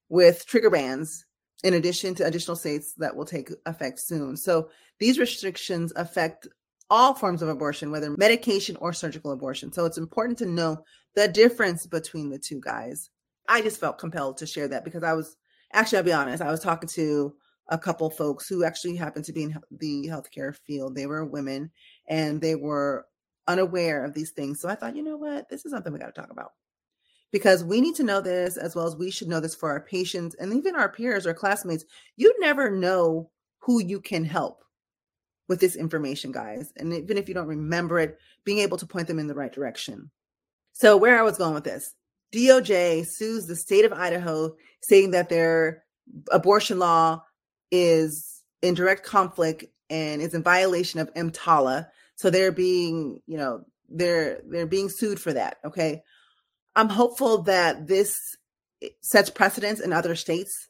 with 0.10 0.46
trigger 0.46 0.70
bans, 0.70 1.26
in 1.64 1.74
addition 1.74 2.14
to 2.16 2.26
additional 2.26 2.58
states 2.58 2.94
that 2.98 3.16
will 3.16 3.26
take 3.26 3.50
effect 3.66 4.00
soon. 4.00 4.38
So 4.38 4.70
these 5.00 5.18
restrictions 5.18 5.94
affect 5.96 6.48
all 6.90 7.14
forms 7.14 7.42
of 7.42 7.50
abortion, 7.50 7.92
whether 7.92 8.16
medication 8.18 8.76
or 8.78 8.94
surgical 8.94 9.32
abortion. 9.32 9.72
So 9.72 9.86
it's 9.86 9.98
important 9.98 10.38
to 10.40 10.46
know 10.46 10.84
the 11.16 11.28
difference 11.28 11.86
between 11.86 12.30
the 12.30 12.40
two 12.40 12.62
guys. 12.62 13.10
I 13.48 13.62
just 13.62 13.80
felt 13.80 13.98
compelled 13.98 14.38
to 14.38 14.46
share 14.46 14.68
that 14.68 14.84
because 14.84 15.04
I 15.04 15.14
was 15.14 15.38
actually, 15.74 16.00
I'll 16.00 16.04
be 16.04 16.14
honest, 16.14 16.42
I 16.42 16.52
was 16.52 16.60
talking 16.60 16.90
to 16.90 17.34
a 17.70 17.78
couple 17.78 18.10
folks 18.10 18.48
who 18.48 18.64
actually 18.64 18.96
happened 18.96 19.26
to 19.26 19.34
be 19.34 19.44
in 19.44 19.58
the 19.72 20.08
healthcare 20.08 20.56
field. 20.56 20.96
They 20.96 21.08
were 21.08 21.26
women 21.26 21.72
and 22.08 22.40
they 22.40 22.56
were 22.56 23.08
unaware 23.48 24.06
of 24.06 24.14
these 24.14 24.32
things. 24.32 24.60
So 24.60 24.70
I 24.70 24.76
thought, 24.76 24.96
you 24.96 25.04
know 25.04 25.18
what? 25.18 25.50
This 25.50 25.66
is 25.66 25.72
something 25.72 25.92
we 25.92 26.00
got 26.00 26.14
to 26.14 26.22
talk 26.22 26.32
about 26.32 26.52
because 27.32 27.64
we 27.64 27.82
need 27.82 27.96
to 27.96 28.04
know 28.04 28.22
this 28.22 28.58
as 28.58 28.76
well 28.76 28.88
as 28.88 28.96
we 28.96 29.10
should 29.12 29.28
know 29.28 29.40
this 29.40 29.56
for 29.56 29.70
our 29.70 29.82
patients 29.82 30.36
and 30.36 30.54
even 30.54 30.76
our 30.76 30.90
peers 30.90 31.26
or 31.26 31.34
classmates. 31.34 31.86
You 32.18 32.34
never 32.40 32.70
know 32.70 33.32
who 33.60 33.82
you 33.82 34.00
can 34.00 34.24
help 34.24 34.65
with 35.48 35.60
this 35.60 35.76
information, 35.76 36.32
guys. 36.32 36.72
And 36.78 36.94
even 36.94 37.18
if 37.18 37.28
you 37.28 37.34
don't 37.34 37.48
remember 37.48 38.00
it, 38.00 38.18
being 38.44 38.60
able 38.60 38.78
to 38.78 38.86
point 38.86 39.08
them 39.08 39.20
in 39.20 39.28
the 39.28 39.36
right 39.36 39.52
direction. 39.52 40.10
So, 40.74 40.98
where 40.98 41.18
I 41.18 41.24
was 41.24 41.38
going 41.38 41.54
with 41.54 41.64
this 41.64 41.94
DOJ 42.34 43.08
sues 43.08 43.48
the 43.48 43.56
state 43.56 43.86
of 43.86 43.94
Idaho, 43.94 44.56
saying 44.82 45.12
that 45.12 45.30
their 45.30 45.84
abortion 46.32 46.80
law 46.80 47.24
is 47.72 48.44
in 48.62 48.74
direct 48.74 49.04
conflict 49.04 49.66
and 49.90 50.22
is 50.22 50.34
in 50.34 50.44
violation 50.44 51.00
of 51.00 51.14
EMTALA. 51.14 51.88
So 52.16 52.30
they're 52.30 52.52
being, 52.52 53.22
you 53.28 53.38
know, 53.38 53.66
they're 53.90 54.42
they're 54.50 54.66
being 54.66 54.90
sued 54.90 55.20
for 55.20 55.34
that. 55.34 55.58
Okay. 55.64 56.02
I'm 56.76 56.90
hopeful 56.90 57.44
that 57.44 57.88
this 57.88 58.18
sets 59.02 59.30
precedents 59.30 59.80
in 59.80 59.94
other 59.94 60.16
states 60.16 60.68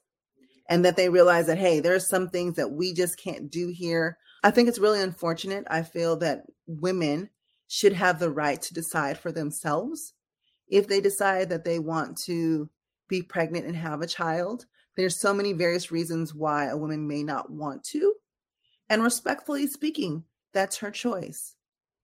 and 0.67 0.83
that 0.85 0.97
they 0.97 1.09
realize 1.09 1.47
that 1.47 1.57
hey, 1.57 1.79
there 1.79 1.95
are 1.95 1.99
some 1.99 2.29
things 2.29 2.55
that 2.55 2.71
we 2.71 2.93
just 2.93 3.17
can't 3.17 3.51
do 3.51 3.67
here. 3.67 4.17
I 4.43 4.51
think 4.51 4.67
it's 4.67 4.79
really 4.79 5.01
unfortunate. 5.01 5.65
I 5.69 5.83
feel 5.83 6.17
that 6.17 6.43
women 6.67 7.29
should 7.67 7.93
have 7.93 8.19
the 8.19 8.31
right 8.31 8.61
to 8.61 8.73
decide 8.73 9.17
for 9.17 9.31
themselves 9.31 10.13
if 10.67 10.87
they 10.87 11.01
decide 11.01 11.49
that 11.49 11.63
they 11.63 11.79
want 11.79 12.17
to 12.17 12.69
be 13.07 13.21
pregnant 13.21 13.65
and 13.65 13.75
have 13.75 14.01
a 14.01 14.07
child. 14.07 14.65
There's 14.95 15.19
so 15.19 15.33
many 15.33 15.53
various 15.53 15.91
reasons 15.91 16.33
why 16.33 16.67
a 16.67 16.77
woman 16.77 17.07
may 17.07 17.23
not 17.23 17.51
want 17.51 17.83
to. 17.85 18.13
And 18.89 19.03
respectfully 19.03 19.67
speaking, 19.67 20.23
that's 20.53 20.77
her 20.77 20.91
choice. 20.91 21.55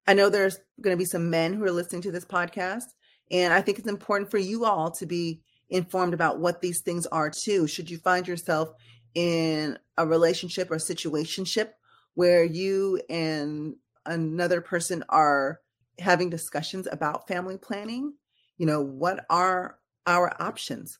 I 0.08 0.14
know 0.14 0.30
there's 0.30 0.58
going 0.82 0.96
to 0.96 1.00
be 1.00 1.06
some 1.06 1.30
men 1.30 1.54
who 1.54 1.64
are 1.64 1.72
listening 1.72 2.02
to 2.04 2.12
this 2.12 2.26
podcast, 2.26 2.86
and 3.30 3.54
I 3.54 3.62
think 3.62 3.80
it's 3.80 3.88
important 3.88 4.32
for 4.32 4.40
you 4.40 4.66
all 4.66 4.92
to 4.92 5.06
be 5.06 5.42
informed 5.72 6.14
about 6.14 6.40
what 6.40 6.62
these 6.62 6.82
things 6.82 7.08
are 7.08 7.30
too. 7.30 7.66
Should 7.66 7.90
you 7.90 7.98
find 7.98 8.28
yourself 8.28 8.70
in 9.16 9.78
a 9.98 10.06
relationship 10.06 10.70
or 10.70 10.76
situationship 10.76 11.70
where 12.14 12.44
you 12.44 13.02
and 13.10 13.76
another 14.06 14.62
person 14.62 15.04
are 15.10 15.60
having 16.00 16.30
discussions 16.30 16.88
about 16.92 17.28
family 17.28 17.58
planning, 17.58 18.14
you 18.58 18.66
know, 18.66 18.82
what 18.82 19.26
are 19.30 19.78
our 20.06 20.36
options? 20.42 21.00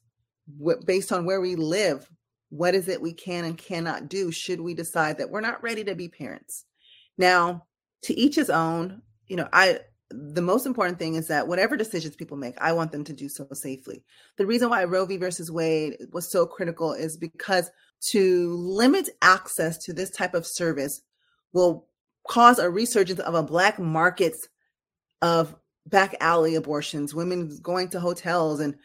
What, 0.58 0.86
based 0.86 1.12
on 1.12 1.26
where 1.26 1.42
we 1.42 1.56
live, 1.56 2.10
what 2.50 2.76
is 2.76 2.88
it 2.88 3.02
we 3.02 3.14
can 3.14 3.46
and 3.46 3.58
cannot 3.58 4.10
do 4.10 4.32
should 4.32 4.60
we 4.60 4.74
decide 4.74 5.18
that 5.18 5.30
we're 5.30 5.42
not 5.42 5.64
ready 5.64 5.84
to 5.86 5.96
be 5.96 6.08
parents? 6.08 6.66
Now, 7.18 7.66
to 8.04 8.18
each 8.18 8.36
his 8.36 8.50
own, 8.50 9.02
you 9.28 9.36
know, 9.36 9.48
I 9.54 9.80
the 10.12 10.42
most 10.42 10.66
important 10.66 11.00
thing 11.00 11.16
is 11.16 11.28
that 11.28 11.48
whatever 11.48 11.78
decisions 11.78 12.16
people 12.16 12.38
make, 12.38 12.56
I 12.60 12.74
want 12.74 12.92
them 12.92 13.04
to 13.06 13.14
do 13.14 13.30
so 13.30 13.48
safely. 13.54 14.04
The 14.38 14.46
reason 14.46 14.70
why 14.70 14.84
Roe 14.84 15.06
v. 15.06 15.18
versus 15.18 15.52
Wade 15.52 15.98
was 16.12 16.32
so 16.32 16.46
critical 16.46 16.94
is 16.94 17.18
because 17.18 17.70
to 18.12 18.54
limit 18.56 19.10
access 19.22 19.78
to 19.86 19.94
this 19.94 20.10
type 20.10 20.34
of 20.34 20.48
service 20.48 21.02
will 21.54 21.88
cause 22.28 22.60
a 22.60 22.70
resurgence 22.70 23.20
of 23.20 23.36
a 23.36 23.44
black 23.44 23.80
markets 23.80 24.48
of 25.22 25.56
back 25.86 26.16
alley 26.20 26.56
abortions, 26.56 27.14
women 27.14 27.58
going 27.62 27.90
to 27.90 28.00
hotels 28.00 28.60
and 28.60 28.76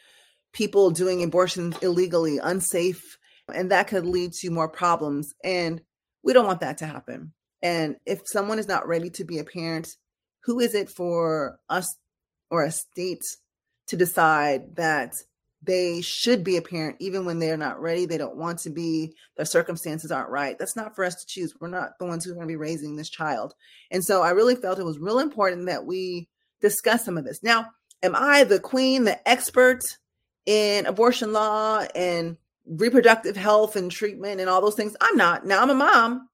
people 0.52 0.90
doing 0.90 1.22
abortions 1.22 1.76
illegally, 1.82 2.38
unsafe, 2.38 3.18
and 3.52 3.70
that 3.70 3.88
could 3.88 4.06
lead 4.06 4.32
to 4.32 4.50
more 4.50 4.68
problems. 4.68 5.34
And 5.44 5.80
we 6.22 6.32
don't 6.32 6.46
want 6.46 6.60
that 6.60 6.78
to 6.78 6.86
happen. 6.86 7.32
And 7.62 7.96
if 8.06 8.22
someone 8.24 8.58
is 8.58 8.68
not 8.68 8.88
ready 8.88 9.10
to 9.10 9.24
be 9.24 9.38
a 9.38 9.44
parent, 9.44 9.96
who 10.46 10.60
is 10.60 10.74
it 10.74 10.88
for 10.88 11.58
us 11.68 11.96
or 12.50 12.64
a 12.64 12.70
state 12.70 13.22
to 13.88 13.96
decide 13.96 14.76
that 14.76 15.12
they 15.62 16.00
should 16.00 16.44
be 16.44 16.56
a 16.56 16.62
parent 16.62 16.96
even 17.00 17.24
when 17.24 17.38
they're 17.38 17.56
not 17.56 17.80
ready 17.80 18.06
they 18.06 18.18
don't 18.18 18.36
want 18.36 18.58
to 18.58 18.70
be 18.70 19.12
their 19.36 19.46
circumstances 19.46 20.10
aren't 20.10 20.30
right 20.30 20.58
that's 20.58 20.76
not 20.76 20.94
for 20.94 21.04
us 21.04 21.14
to 21.14 21.26
choose 21.26 21.54
we're 21.60 21.68
not 21.68 21.98
the 21.98 22.06
ones 22.06 22.24
who 22.24 22.30
are 22.30 22.34
going 22.34 22.46
to 22.46 22.52
be 22.52 22.56
raising 22.56 22.96
this 22.96 23.10
child 23.10 23.54
and 23.90 24.04
so 24.04 24.22
i 24.22 24.30
really 24.30 24.54
felt 24.54 24.78
it 24.78 24.84
was 24.84 24.98
real 24.98 25.18
important 25.18 25.66
that 25.66 25.86
we 25.86 26.28
discuss 26.60 27.04
some 27.04 27.18
of 27.18 27.24
this 27.24 27.42
now 27.42 27.66
am 28.02 28.14
i 28.14 28.44
the 28.44 28.60
queen 28.60 29.04
the 29.04 29.28
expert 29.28 29.80
in 30.46 30.86
abortion 30.86 31.32
law 31.32 31.84
and 31.94 32.36
reproductive 32.66 33.36
health 33.36 33.76
and 33.76 33.90
treatment 33.90 34.40
and 34.40 34.48
all 34.48 34.60
those 34.60 34.74
things. 34.74 34.96
I'm 35.00 35.16
not. 35.16 35.46
Now 35.46 35.62
I'm 35.62 35.70
a 35.70 35.74
mom. 35.74 36.28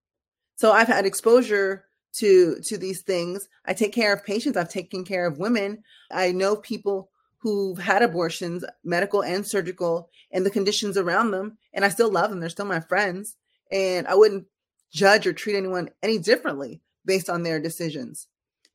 So 0.57 0.73
I've 0.73 0.89
had 0.89 1.07
exposure 1.07 1.85
to 2.15 2.61
to 2.65 2.79
these 2.79 3.03
things. 3.03 3.49
I 3.65 3.75
take 3.75 3.93
care 3.93 4.13
of 4.13 4.25
patients, 4.25 4.57
I've 4.57 4.69
taken 4.69 5.05
care 5.05 5.27
of 5.27 5.39
women. 5.39 5.83
I 6.11 6.33
know 6.33 6.57
people 6.57 7.11
who've 7.39 7.79
had 7.79 8.03
abortions, 8.03 8.65
medical 8.85 9.23
and 9.23 9.45
surgical, 9.47 10.09
and 10.31 10.47
the 10.47 10.51
conditions 10.51 10.97
around 10.97 11.33
them, 11.33 11.59
and 11.73 11.85
I 11.85 11.89
still 11.89 12.11
love 12.11 12.31
them. 12.31 12.41
They're 12.41 12.49
still 12.49 12.67
my 12.67 12.81
friends, 12.81 13.37
and 13.71 14.07
I 14.07 14.15
wouldn't 14.15 14.47
judge 14.93 15.27
or 15.27 15.33
treat 15.33 15.57
anyone 15.57 15.91
any 16.03 16.19
differently 16.19 16.83
based 17.05 17.29
on 17.29 17.43
their 17.43 17.61
decisions. 17.61 18.29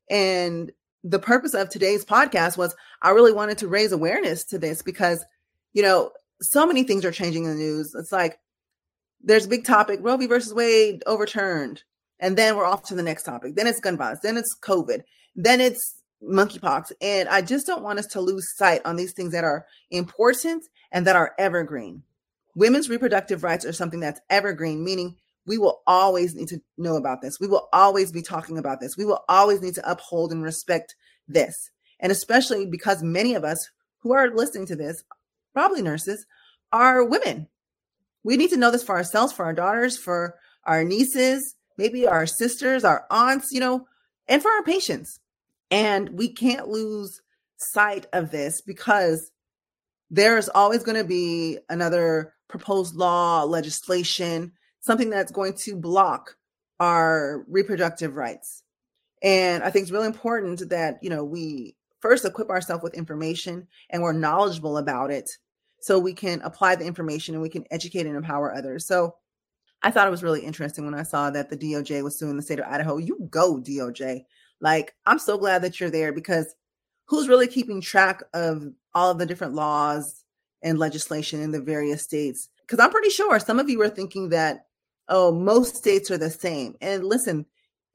And 0.10 0.72
the 1.04 1.20
purpose 1.20 1.54
of 1.54 1.70
today's 1.70 2.04
podcast 2.04 2.58
was 2.58 2.76
I 3.02 3.12
really 3.12 3.32
wanted 3.32 3.60
to 3.60 3.68
raise 3.68 3.92
awareness 3.92 4.44
to 4.46 4.58
this 4.58 4.82
because, 4.82 5.24
you 5.74 5.84
know, 5.84 6.12
so 6.42 6.66
many 6.66 6.84
things 6.84 7.06
are 7.06 7.12
changing 7.12 7.46
in 7.46 7.52
the 7.52 7.56
news. 7.56 7.96
It's 7.96 8.12
like 8.12 8.40
there's 9.24 9.46
a 9.46 9.50
big 9.50 9.66
topic, 9.66 10.00
Roe 10.02 10.18
v. 10.18 10.28
versus 10.28 10.54
Wade 10.54 11.04
overturned. 11.06 11.84
And 12.20 12.38
then 12.38 12.56
we're 12.56 12.66
off 12.66 12.84
to 12.88 12.96
the 12.96 13.04
next 13.04 13.24
topic. 13.24 13.56
Then 13.56 13.68
it's 13.68 13.80
gun 13.80 13.98
violence. 13.98 14.22
Then 14.22 14.38
it's 14.38 14.56
COVID. 14.60 15.02
Then 15.36 15.62
it's 15.62 16.02
monkeypox. 16.24 16.92
And 17.02 17.30
I 17.30 17.42
just 17.42 17.68
don't 17.68 17.84
want 17.84 18.00
us 18.00 18.08
to 18.08 18.22
lose 18.22 18.56
sight 18.56 18.82
on 18.86 18.96
these 18.96 19.14
things 19.14 19.34
that 19.34 19.44
are 19.44 19.66
important 19.92 20.64
and 20.92 21.06
that 21.06 21.16
are 21.16 21.34
evergreen. 21.38 22.04
Women's 22.56 22.90
reproductive 22.90 23.44
rights 23.44 23.66
are 23.66 23.74
something 23.74 24.00
that's 24.00 24.22
evergreen, 24.30 24.84
meaning 24.84 25.16
we 25.46 25.58
will 25.58 25.82
always 25.86 26.36
need 26.36 26.48
to 26.50 26.62
know 26.78 26.96
about 26.96 27.22
this. 27.22 27.40
We 27.40 27.48
will 27.48 27.70
always 27.72 28.12
be 28.12 28.22
talking 28.22 28.58
about 28.58 28.80
this. 28.82 28.98
We 28.98 29.06
will 29.06 29.24
always 29.30 29.62
need 29.62 29.76
to 29.76 29.90
uphold 29.90 30.32
and 30.32 30.44
respect 30.44 30.96
this. 31.28 31.70
And 32.00 32.12
especially 32.12 32.66
because 32.66 33.04
many 33.04 33.36
of 33.36 33.44
us 33.44 33.70
who 34.00 34.14
are 34.14 34.30
listening 34.30 34.66
to 34.68 34.76
this, 34.76 35.04
probably 35.54 35.82
nurses, 35.82 36.26
are 36.72 37.04
women. 37.04 37.48
We 38.24 38.38
need 38.38 38.50
to 38.50 38.58
know 38.58 38.72
this 38.72 38.84
for 38.84 38.96
ourselves, 38.96 39.34
for 39.34 39.46
our 39.46 39.54
daughters, 39.54 39.98
for 39.98 40.36
our 40.66 40.84
nieces, 40.84 41.56
maybe 41.78 42.08
our 42.08 42.26
sisters, 42.26 42.84
our 42.84 43.06
aunts, 43.10 43.52
you 43.52 43.60
know, 43.60 43.88
and 44.28 44.42
for 44.42 44.52
our 44.52 44.64
patients. 44.64 45.20
And 45.70 46.10
we 46.10 46.30
can't 46.30 46.68
lose 46.68 47.22
sight 47.58 48.08
of 48.14 48.32
this 48.32 48.62
because 48.62 49.32
there's 50.10 50.50
always 50.50 50.84
going 50.84 50.98
to 50.98 51.08
be 51.08 51.60
another 51.70 52.34
proposed 52.48 52.96
law, 52.96 53.44
legislation, 53.44 54.54
something 54.80 55.10
that's 55.10 55.32
going 55.32 55.54
to 55.66 55.76
block 55.76 56.36
our 56.80 57.44
reproductive 57.48 58.16
rights. 58.16 58.64
And 59.22 59.64
I 59.64 59.70
think 59.70 59.84
it's 59.84 59.92
really 59.92 60.08
important 60.08 60.70
that, 60.70 61.00
you 61.02 61.10
know, 61.10 61.24
we 61.24 61.76
first 62.00 62.24
equip 62.24 62.50
ourselves 62.50 62.84
with 62.84 62.94
information 62.94 63.68
and 63.90 64.02
we're 64.02 64.14
knowledgeable 64.14 64.78
about 64.78 65.12
it 65.12 65.30
so 65.82 66.00
we 66.00 66.14
can 66.14 66.42
apply 66.42 66.76
the 66.76 66.86
information 66.86 67.34
and 67.34 67.42
we 67.42 67.50
can 67.50 67.66
educate 67.72 68.06
and 68.06 68.16
empower 68.16 68.54
others. 68.54 68.88
So 68.88 69.16
I 69.84 69.92
thought 69.92 70.08
it 70.08 70.12
was 70.12 70.24
really 70.24 70.42
interesting 70.42 70.86
when 70.86 70.96
I 70.96 71.04
saw 71.04 71.30
that 71.30 71.50
the 71.50 71.58
DOJ 71.58 72.04
was 72.04 72.18
suing 72.18 72.36
the 72.36 72.42
state 72.42 72.60
of 72.60 72.66
Idaho. 72.66 72.98
You 72.98 73.28
go, 73.30 73.62
DOJ. 73.62 74.24
Like, 74.60 74.96
I'm 75.06 75.20
so 75.20 75.38
glad 75.38 75.62
that 75.62 75.80
you're 75.80 75.92
there 75.92 76.12
because 76.12 76.56
who's 77.06 77.28
really 77.30 77.48
keeping 77.48 77.80
track 77.80 78.24
of 78.34 78.64
all 78.94 79.12
of 79.12 79.20
the 79.20 79.26
different 79.26 79.54
laws 79.54 80.24
and 80.64 80.80
legislation 80.80 81.42
in 81.42 81.52
the 81.52 81.62
various 81.62 82.04
states? 82.04 82.50
Because 82.62 82.80
I'm 82.80 82.92
pretty 82.92 83.10
sure 83.10 83.40
some 83.40 83.60
of 83.60 83.70
you 83.70 83.82
are 83.82 83.90
thinking 83.90 84.30
that, 84.30 84.66
oh, 85.08 85.32
most 85.32 85.76
states 85.76 86.10
are 86.12 86.18
the 86.18 86.32
same. 86.32 86.76
And 86.82 87.04
listen, 87.04 87.46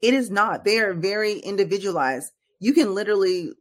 it 0.01 0.13
is 0.13 0.31
not. 0.31 0.63
They 0.63 0.79
are 0.79 0.93
very 0.93 1.39
individualized. 1.39 2.31
You 2.59 2.73
can 2.73 2.95
literally 2.95 3.51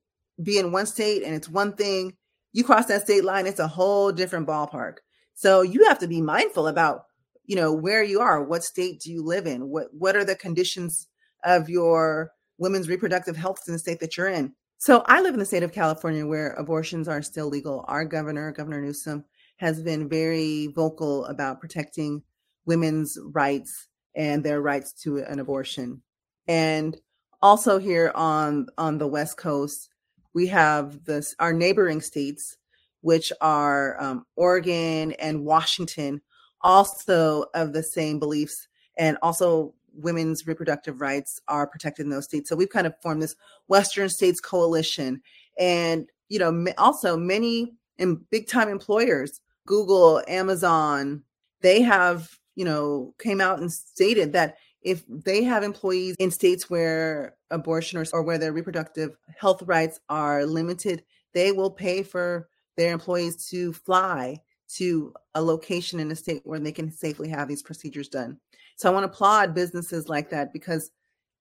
be 0.42 0.58
in 0.58 0.72
one 0.72 0.86
state 0.86 1.22
and 1.22 1.34
it's 1.34 1.48
one 1.48 1.74
thing. 1.74 2.16
You 2.52 2.64
cross 2.64 2.86
that 2.86 3.02
state 3.02 3.24
line, 3.24 3.46
it's 3.46 3.60
a 3.60 3.68
whole 3.68 4.12
different 4.12 4.46
ballpark. 4.46 4.98
So 5.34 5.62
you 5.62 5.86
have 5.88 5.98
to 6.00 6.08
be 6.08 6.20
mindful 6.20 6.68
about, 6.68 7.06
you 7.44 7.56
know, 7.56 7.72
where 7.72 8.02
you 8.02 8.20
are, 8.20 8.42
what 8.42 8.64
state 8.64 9.00
do 9.00 9.10
you 9.10 9.22
live 9.22 9.46
in, 9.46 9.68
what 9.68 9.88
what 9.92 10.16
are 10.16 10.24
the 10.24 10.36
conditions 10.36 11.08
of 11.44 11.68
your 11.68 12.32
women's 12.58 12.88
reproductive 12.88 13.36
health 13.36 13.60
in 13.66 13.72
the 13.72 13.78
state 13.78 14.00
that 14.00 14.16
you're 14.16 14.28
in. 14.28 14.54
So 14.78 15.02
I 15.06 15.20
live 15.20 15.34
in 15.34 15.40
the 15.40 15.46
state 15.46 15.62
of 15.62 15.72
California 15.72 16.26
where 16.26 16.52
abortions 16.52 17.08
are 17.08 17.22
still 17.22 17.48
legal. 17.48 17.84
Our 17.88 18.04
governor, 18.04 18.52
Governor 18.52 18.80
Newsom, 18.80 19.24
has 19.58 19.82
been 19.82 20.08
very 20.08 20.68
vocal 20.68 21.24
about 21.26 21.60
protecting 21.60 22.22
women's 22.66 23.18
rights 23.22 23.88
and 24.16 24.44
their 24.44 24.60
rights 24.60 24.92
to 25.02 25.18
an 25.18 25.38
abortion. 25.38 26.02
And 26.48 26.96
also 27.40 27.78
here 27.78 28.12
on 28.14 28.66
on 28.76 28.98
the 28.98 29.06
West 29.06 29.36
Coast, 29.36 29.88
we 30.34 30.48
have 30.48 31.04
this 31.04 31.34
our 31.38 31.52
neighboring 31.52 32.00
states, 32.00 32.56
which 33.00 33.32
are 33.40 34.00
um, 34.02 34.26
Oregon 34.36 35.12
and 35.12 35.44
Washington, 35.44 36.22
also 36.62 37.46
of 37.54 37.72
the 37.72 37.82
same 37.82 38.18
beliefs, 38.18 38.68
and 38.96 39.18
also 39.22 39.74
women's 39.94 40.46
reproductive 40.46 41.00
rights 41.00 41.40
are 41.48 41.66
protected 41.66 42.06
in 42.06 42.10
those 42.10 42.24
states. 42.24 42.48
So 42.48 42.56
we've 42.56 42.70
kind 42.70 42.86
of 42.86 42.94
formed 43.02 43.22
this 43.22 43.36
Western 43.68 44.08
States 44.08 44.40
Coalition, 44.40 45.22
and 45.58 46.08
you 46.28 46.38
know, 46.38 46.66
also 46.78 47.16
many 47.16 47.74
and 47.98 48.18
big 48.30 48.48
time 48.48 48.68
employers, 48.68 49.40
Google, 49.66 50.22
Amazon, 50.28 51.22
they 51.60 51.82
have 51.82 52.38
you 52.54 52.64
know 52.64 53.14
came 53.18 53.40
out 53.40 53.60
and 53.60 53.72
stated 53.72 54.32
that 54.32 54.56
if 54.82 55.04
they 55.08 55.44
have 55.44 55.62
employees 55.62 56.16
in 56.18 56.30
states 56.30 56.68
where 56.68 57.36
abortion 57.50 57.98
or, 57.98 58.04
or 58.12 58.22
where 58.22 58.38
their 58.38 58.52
reproductive 58.52 59.16
health 59.38 59.62
rights 59.62 60.00
are 60.08 60.44
limited, 60.44 61.04
they 61.34 61.52
will 61.52 61.70
pay 61.70 62.02
for 62.02 62.48
their 62.76 62.92
employees 62.92 63.48
to 63.50 63.72
fly 63.72 64.38
to 64.76 65.12
a 65.34 65.42
location 65.42 66.00
in 66.00 66.10
a 66.10 66.16
state 66.16 66.42
where 66.44 66.60
they 66.60 66.72
can 66.72 66.90
safely 66.90 67.28
have 67.28 67.48
these 67.48 67.62
procedures 67.62 68.08
done. 68.08 68.38
So 68.76 68.88
I 68.88 68.92
want 68.92 69.04
to 69.04 69.12
applaud 69.12 69.54
businesses 69.54 70.08
like 70.08 70.30
that 70.30 70.52
because 70.52 70.90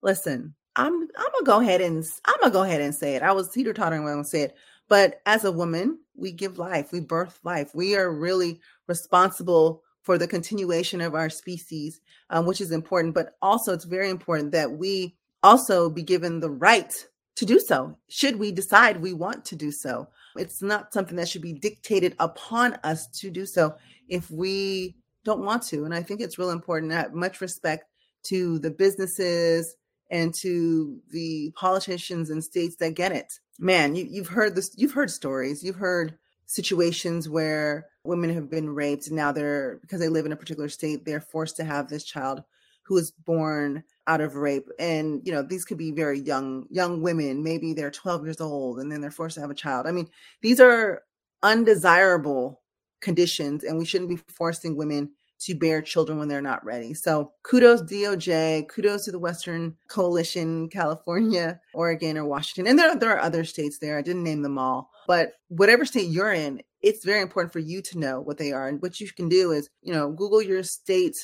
listen, 0.02 0.54
I'm 0.76 0.94
I'm 0.94 1.32
gonna 1.34 1.46
go 1.46 1.60
ahead 1.60 1.82
and 1.82 2.04
I'm 2.26 2.40
gonna 2.40 2.54
go 2.54 2.64
ahead 2.64 2.82
and 2.82 2.94
say 2.94 3.16
it. 3.16 3.24
I 3.24 3.32
was 3.32 3.50
teeter 3.50 3.74
tottering 3.74 4.04
when 4.04 4.20
I 4.20 4.22
say 4.24 4.42
it, 4.42 4.56
but 4.90 5.22
as 5.26 5.44
a 5.46 5.52
woman, 5.52 6.00
we 6.16 6.32
give 6.32 6.58
life, 6.58 6.92
we 6.92 7.00
birth 7.00 7.40
life. 7.44 7.74
We 7.74 7.96
are 7.96 8.14
really 8.14 8.60
responsible 8.88 9.84
for 10.02 10.18
the 10.18 10.28
continuation 10.28 11.02
of 11.02 11.16
our 11.16 11.30
species, 11.30 12.02
um, 12.30 12.46
which 12.46 12.62
is 12.62 12.72
important. 12.72 13.14
But 13.14 13.36
also, 13.42 13.74
it's 13.74 13.86
very 13.86 14.10
important 14.10 14.52
that 14.52 14.72
we 14.72 15.16
also 15.44 15.90
be 15.90 16.04
given 16.04 16.40
the 16.40 16.50
right 16.50 16.94
to 17.36 17.46
do 17.46 17.60
so, 17.60 17.98
should 18.10 18.38
we 18.38 18.52
decide 18.52 19.02
we 19.02 19.13
want 19.13 19.46
to 19.46 19.56
do 19.56 19.72
so. 19.72 20.08
It's 20.38 20.62
not 20.62 20.94
something 20.94 21.15
that 21.17 21.30
should 21.30 21.41
be 21.41 21.54
dictated 21.54 22.15
upon 22.20 22.74
us 22.84 23.08
to 23.20 23.30
do 23.30 23.46
so 23.46 23.76
if 24.08 24.30
we 24.30 24.96
don't 25.24 25.44
want 25.46 25.63
to. 25.63 25.86
And 25.86 25.94
I 25.94 26.04
think 26.04 26.22
it's 26.22 26.38
real 26.38 26.52
important 26.52 26.91
to 26.91 26.98
have 26.98 27.13
much 27.13 27.41
respect 27.41 27.86
to 28.24 28.60
the 28.60 28.72
businesses 28.72 29.76
and 30.10 30.34
to 30.36 31.00
the 31.12 31.52
politicians 31.56 32.30
and 32.30 32.44
states 32.44 32.76
that 32.78 32.96
get 32.96 33.12
it. 33.12 33.39
Man, 33.60 33.96
you, 33.96 34.08
you've 34.10 34.28
heard 34.28 34.56
this, 34.56 34.72
you've 34.76 34.94
heard 34.94 35.10
stories, 35.10 35.63
you've 35.63 35.76
heard 35.76 36.17
situations 36.46 37.30
where 37.30 37.88
women 38.04 38.34
have 38.34 38.50
been 38.50 38.70
raped 38.70 39.08
and 39.08 39.15
now 39.15 39.32
they're 39.32 39.78
because 39.82 40.02
they 40.02 40.10
live 40.10 40.26
in 40.26 40.34
a 40.34 40.36
particular 40.36 40.67
state 40.67 41.06
they're 41.06 41.22
forced 41.22 41.56
to 41.56 41.63
have 41.63 41.88
this 41.88 42.04
child 42.04 42.44
who 42.84 42.98
is 42.98 43.12
born 43.12 43.84
out 44.08 44.22
of 44.22 44.36
rape 44.36 44.67
and 44.80 45.22
you 45.24 45.32
know 45.32 45.41
these 45.41 45.63
could 45.63 45.78
be 45.78 45.91
very 45.91 46.20
young 46.20 46.65
young 46.70 47.02
women 47.02 47.44
maybe 47.44 47.74
they're 47.74 47.91
12 47.91 48.26
years 48.26 48.41
old 48.41 48.80
and 48.80 48.91
then 48.91 49.00
they're 49.00 49.12
forced 49.12 49.36
to 49.36 49.41
have 49.41 49.52
a 49.52 49.56
child 49.56 49.86
i 49.86 49.91
mean 49.91 50.10
these 50.41 50.60
are 50.60 51.04
undesirable 51.44 52.62
conditions 53.02 53.63
and 53.63 53.78
we 53.78 53.86
shouldn't 53.86 54.10
be 54.10 54.20
forcing 54.28 54.76
women 54.76 55.10
to 55.41 55.56
bear 55.56 55.82
children 55.82 56.20
when 56.20 56.28
they're 56.28 56.41
not 56.41 56.63
ready. 56.63 56.94
So 56.94 57.32
kudos 57.44 57.82
DOJ, 57.82 58.67
kudos 58.67 59.06
to 59.06 59.12
the 59.12 59.20
Western 59.20 59.76
Coalition, 59.88 60.70
California, 60.70 61.60
Oregon, 61.74 62.17
or 62.17 62.26
Washington. 62.26 62.70
And 62.70 62.78
there, 62.78 62.96
there 62.96 63.12
are 63.12 63.20
other 63.20 63.44
states 63.44 63.80
there. 63.80 63.98
I 63.98 64.04
didn't 64.04 64.24
name 64.24 64.44
them 64.44 64.60
all. 64.60 64.91
But 65.08 65.34
whatever 65.48 65.84
state 65.84 66.10
you're 66.10 66.32
in, 66.32 66.62
it's 66.82 67.04
very 67.04 67.22
important 67.22 67.52
for 67.52 67.60
you 67.60 67.82
to 67.82 67.98
know 67.98 68.22
what 68.22 68.38
they 68.38 68.52
are. 68.52 68.67
And 68.67 68.82
what 68.84 69.00
you 69.00 69.12
can 69.12 69.30
do 69.30 69.52
is, 69.52 69.70
you 69.82 69.91
know, 69.91 70.12
Google 70.12 70.44
your 70.44 70.62
state 70.62 71.17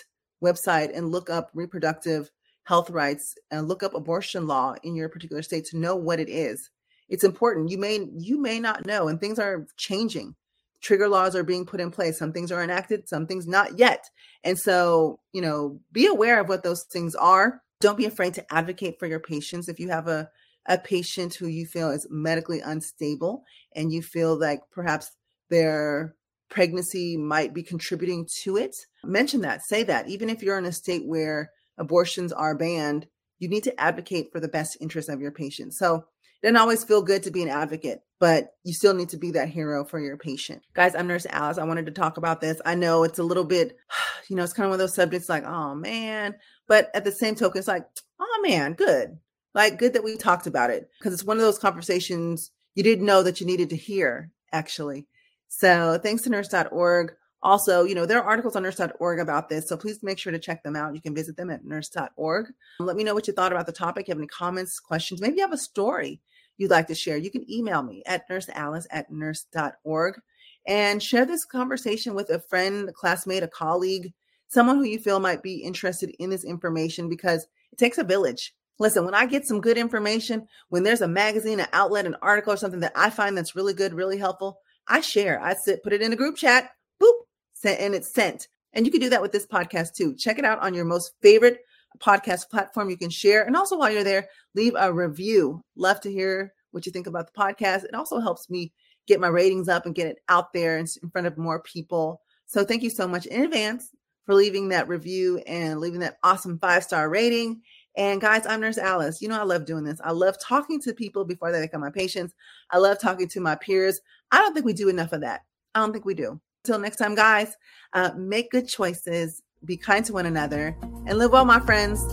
website 0.44 0.96
and 0.96 1.12
look 1.12 1.30
up 1.30 1.50
reproductive 1.54 2.32
health 2.64 2.90
rights 2.90 3.36
and 3.50 3.68
look 3.68 3.82
up 3.82 3.94
abortion 3.94 4.46
law 4.46 4.76
in 4.84 4.96
your 4.96 5.10
particular 5.10 5.42
state 5.42 5.66
to 5.66 5.78
know 5.78 5.96
what 5.96 6.20
it 6.20 6.30
is. 6.30 6.70
It's 7.10 7.24
important. 7.24 7.70
You 7.70 7.78
may 7.78 8.08
you 8.18 8.40
may 8.42 8.60
not 8.60 8.86
know 8.86 9.08
and 9.08 9.20
things 9.20 9.40
are 9.40 9.68
changing. 9.78 10.36
Trigger 10.82 11.08
laws 11.08 11.36
are 11.36 11.44
being 11.44 11.66
put 11.66 11.80
in 11.80 11.92
place. 11.92 12.20
Some 12.20 12.34
things 12.34 12.52
are 12.52 12.64
enacted 12.64 13.08
some 13.08 13.26
things 13.26 13.48
not 13.48 13.80
yet. 13.80 14.10
And 14.44 14.60
so 14.60 15.20
you 15.32 15.42
know 15.42 15.80
be 15.92 16.08
aware 16.08 16.40
of 16.40 16.50
what 16.50 16.64
those 16.64 16.84
things 16.84 17.16
are. 17.16 17.62
Don't 17.80 17.98
be 17.98 18.06
afraid 18.06 18.34
to 18.36 18.54
advocate 18.54 19.00
for 19.00 19.08
your 19.08 19.20
patients. 19.20 19.70
If 19.70 19.80
you 19.80 19.90
have 19.90 20.08
a 20.08 20.30
a 20.68 20.78
patient 20.78 21.34
who 21.34 21.48
you 21.48 21.66
feel 21.66 21.90
is 21.90 22.06
medically 22.10 22.60
unstable 22.60 23.44
and 23.74 23.92
you 23.92 24.02
feel 24.02 24.38
like 24.38 24.60
perhaps 24.72 25.12
their 25.50 26.14
pregnancy 26.50 27.18
might 27.18 27.54
be 27.54 27.64
contributing 27.64 28.28
to 28.44 28.58
it 28.58 28.76
mention 29.04 29.42
that 29.42 29.62
say 29.64 29.84
that 29.84 30.08
even 30.08 30.30
if 30.30 30.42
you're 30.42 30.58
in 30.58 30.66
a 30.66 30.72
state 30.72 31.06
where 31.06 31.52
abortions 31.78 32.32
are 32.32 32.58
banned 32.58 33.08
you 33.40 33.48
need 33.48 33.64
to 33.64 33.80
advocate 33.80 34.32
for 34.32 34.40
the 34.40 34.48
best 34.48 34.78
interest 34.82 35.10
of 35.10 35.22
your 35.22 35.32
patient 35.32 35.74
so 35.74 36.06
it 36.42 36.46
doesn't 36.46 36.58
always 36.58 36.84
feel 36.84 37.02
good 37.02 37.24
to 37.24 37.32
be 37.32 37.42
an 37.42 37.50
advocate, 37.50 38.02
but 38.20 38.50
you 38.64 38.72
still 38.72 38.94
need 38.94 39.10
to 39.10 39.18
be 39.18 39.32
that 39.32 39.50
hero 39.50 39.84
for 39.84 40.00
your 40.00 40.18
patient. 40.18 40.62
Guys, 40.76 40.94
I'm 40.94 41.08
Nurse 41.08 41.26
Alice. 41.28 41.58
I 41.58 41.64
wanted 41.64 41.88
to 41.88 41.92
talk 41.92 42.18
about 42.18 42.42
this. 42.42 42.62
I 42.64 42.76
know 42.76 43.04
it's 43.04 43.18
a 43.18 43.24
little 43.24 43.44
bit, 43.44 43.76
you 44.30 44.36
know, 44.36 44.44
it's 44.44 44.54
kind 44.54 44.66
of 44.66 44.70
one 44.70 44.76
of 44.76 44.80
those 44.80 44.94
subjects 44.94 45.30
like, 45.30 45.46
oh 45.46 45.74
man, 45.74 46.36
but 46.68 46.92
at 46.94 47.04
the 47.04 47.12
same 47.12 47.34
token, 47.34 47.58
it's 47.58 47.68
like, 47.68 47.88
oh 48.20 48.40
man, 48.44 48.74
good. 48.74 49.18
Like, 49.56 49.80
good 49.80 49.94
that 49.94 50.04
we 50.04 50.16
talked 50.16 50.46
about 50.46 50.70
it 50.70 50.88
because 51.00 51.14
it's 51.14 51.24
one 51.24 51.38
of 51.38 51.44
those 51.44 51.58
conversations 51.58 52.52
you 52.76 52.84
didn't 52.84 53.08
know 53.08 53.24
that 53.24 53.42
you 53.42 53.48
needed 53.48 53.72
to 53.72 53.76
hear, 53.76 54.30
actually. 54.52 55.08
So 55.48 56.00
thanks 56.02 56.24
to 56.24 56.30
nurse.org. 56.30 57.14
Also, 57.44 57.84
you 57.84 57.96
know, 57.96 58.06
there 58.06 58.20
are 58.20 58.28
articles 58.28 58.56
on 58.56 58.64
nurse.org 58.64 59.20
about 59.20 59.48
this, 59.48 59.70
so 59.70 59.78
please 59.78 60.02
make 60.02 60.18
sure 60.18 60.32
to 60.32 60.40
check 60.40 60.64
them 60.64 60.76
out. 60.76 60.96
You 60.96 61.02
can 61.02 61.14
visit 61.14 61.38
them 61.38 61.50
at 61.50 61.64
nurse.org. 61.64 62.48
Let 62.80 62.96
me 62.96 63.04
know 63.04 63.14
what 63.14 63.28
you 63.28 63.34
thought 63.34 63.52
about 63.52 63.68
the 63.68 63.72
topic. 63.72 64.08
You 64.08 64.14
have 64.14 64.20
any 64.20 64.28
comments, 64.28 64.80
questions, 64.80 65.22
maybe 65.22 65.38
you 65.38 65.44
have 65.44 65.54
a 65.54 65.58
story 65.58 66.20
you'd 66.58 66.72
like 66.72 66.88
to 66.88 66.96
share. 66.96 67.18
You 67.18 67.30
can 67.30 67.50
email 67.52 67.84
me 67.84 68.04
at 68.06 68.28
nursealice 68.30 68.88
at 68.90 69.12
nurse.org 69.12 70.20
and 70.68 71.02
share 71.02 71.26
this 71.26 71.46
conversation 71.46 72.16
with 72.16 72.30
a 72.30 72.40
friend, 72.40 72.90
a 72.90 72.92
classmate, 72.92 73.44
a 73.44 73.48
colleague, 73.48 74.14
someone 74.48 74.78
who 74.78 74.84
you 74.84 75.00
feel 75.00 75.20
might 75.20 75.44
be 75.44 75.58
interested 75.58 76.14
in 76.20 76.30
this 76.30 76.44
information 76.44 77.08
because 77.08 77.48
it 77.72 77.78
takes 77.78 77.98
a 77.98 78.04
village. 78.04 78.54
Listen, 78.80 79.06
when 79.06 79.16
I 79.16 79.26
get 79.26 79.46
some 79.46 79.62
good 79.62 79.78
information, 79.78 80.48
when 80.70 80.84
there's 80.84 81.02
a 81.02 81.08
magazine, 81.08 81.60
an 81.60 81.68
outlet, 81.74 82.06
an 82.06 82.16
article, 82.22 82.54
or 82.54 82.58
something 82.58 82.82
that 82.82 82.94
I 82.96 83.10
find 83.10 83.36
that's 83.36 83.56
really 83.56 83.74
good, 83.74 83.94
really 83.94 84.18
helpful, 84.18 84.60
I 84.88 85.02
share. 85.02 85.42
I 85.42 85.54
sit, 85.54 85.84
put 85.84 85.94
it 85.94 86.02
in 86.02 86.14
a 86.14 86.16
group 86.18 86.36
chat, 86.36 86.72
boop, 87.02 87.14
sent, 87.54 87.80
and 87.80 87.94
it's 87.96 88.14
sent. 88.14 88.48
And 88.74 88.86
you 88.86 88.92
can 88.92 89.02
do 89.02 89.10
that 89.10 89.22
with 89.22 89.32
this 89.32 89.48
podcast 89.48 89.96
too. 89.96 90.16
Check 90.16 90.40
it 90.40 90.46
out 90.46 90.60
on 90.60 90.74
your 90.74 90.86
most 90.86 91.14
favorite 91.22 91.60
podcast 92.00 92.50
platform 92.50 92.90
you 92.90 92.98
can 92.98 93.10
share. 93.10 93.44
And 93.44 93.56
also 93.56 93.78
while 93.78 93.92
you're 93.92 94.04
there, 94.04 94.28
leave 94.56 94.74
a 94.78 94.94
review. 94.94 95.64
Love 95.76 96.00
to 96.02 96.12
hear 96.12 96.54
what 96.72 96.86
you 96.86 96.92
think 96.92 97.08
about 97.08 97.28
the 97.28 97.40
podcast. 97.40 97.84
It 97.84 97.96
also 97.96 98.20
helps 98.20 98.50
me 98.50 98.72
get 99.08 99.20
my 99.20 99.28
ratings 99.28 99.70
up 99.70 99.86
and 99.86 99.96
get 99.96 100.08
it 100.08 100.18
out 100.30 100.54
there 100.54 100.78
in 100.78 100.86
front 101.12 101.28
of 101.28 101.38
more 101.38 101.62
people. 101.62 102.22
So 102.46 102.64
thank 102.64 102.84
you 102.84 102.90
so 102.90 103.08
much 103.08 103.26
in 103.26 103.44
advance 103.44 103.90
for 104.26 104.36
leaving 104.36 104.70
that 104.70 104.88
review 104.88 105.40
and 105.48 105.80
leaving 105.80 106.02
that 106.02 106.18
awesome 106.24 106.60
five 106.60 106.84
star 106.84 107.10
rating. 107.10 107.62
And 107.98 108.22
guys, 108.22 108.46
I'm 108.46 108.62
Nurse 108.62 108.78
Alice. 108.78 109.24
You 109.24 109.28
know, 109.28 109.40
I 109.40 109.44
love 109.44 109.66
doing 109.66 109.84
this. 109.84 110.00
I 110.04 110.12
love 110.12 110.38
talking 110.40 110.80
to 110.82 110.94
people 110.94 111.26
before 111.26 111.52
they 111.52 111.60
become 111.60 111.82
my 111.82 111.90
patients. 111.90 112.36
I 112.70 112.78
love 112.78 113.00
talking 113.00 113.28
to 113.30 113.40
my 113.42 113.56
peers. 113.56 114.00
I 114.32 114.38
don't 114.38 114.54
think 114.54 114.68
we 114.68 114.74
do 114.74 114.88
enough 114.88 115.14
of 115.14 115.22
that. 115.22 115.42
I 115.74 115.80
don't 115.80 115.94
think 115.94 116.06
we 116.06 116.14
do. 116.14 116.40
Until 116.64 116.80
next 116.80 116.98
time, 116.98 117.16
guys, 117.16 117.58
uh, 117.94 118.12
make 118.16 118.52
good 118.52 118.68
choices, 118.68 119.42
be 119.66 119.78
kind 119.78 120.06
to 120.06 120.14
one 120.14 120.28
another, 120.28 120.78
and 121.08 121.18
live 121.18 121.32
well, 121.32 121.44
my 121.44 121.60
friends. 121.60 122.06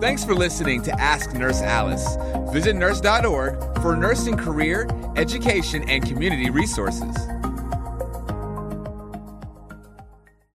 Thanks 0.00 0.24
for 0.24 0.34
listening 0.34 0.80
to 0.82 0.98
Ask 0.98 1.34
Nurse 1.34 1.60
Alice. 1.60 2.16
Visit 2.52 2.74
nurse.org 2.74 3.82
for 3.82 3.96
nursing 3.96 4.38
career, 4.38 4.88
education, 5.16 5.86
and 5.90 6.06
community 6.06 6.48
resources. 6.48 7.14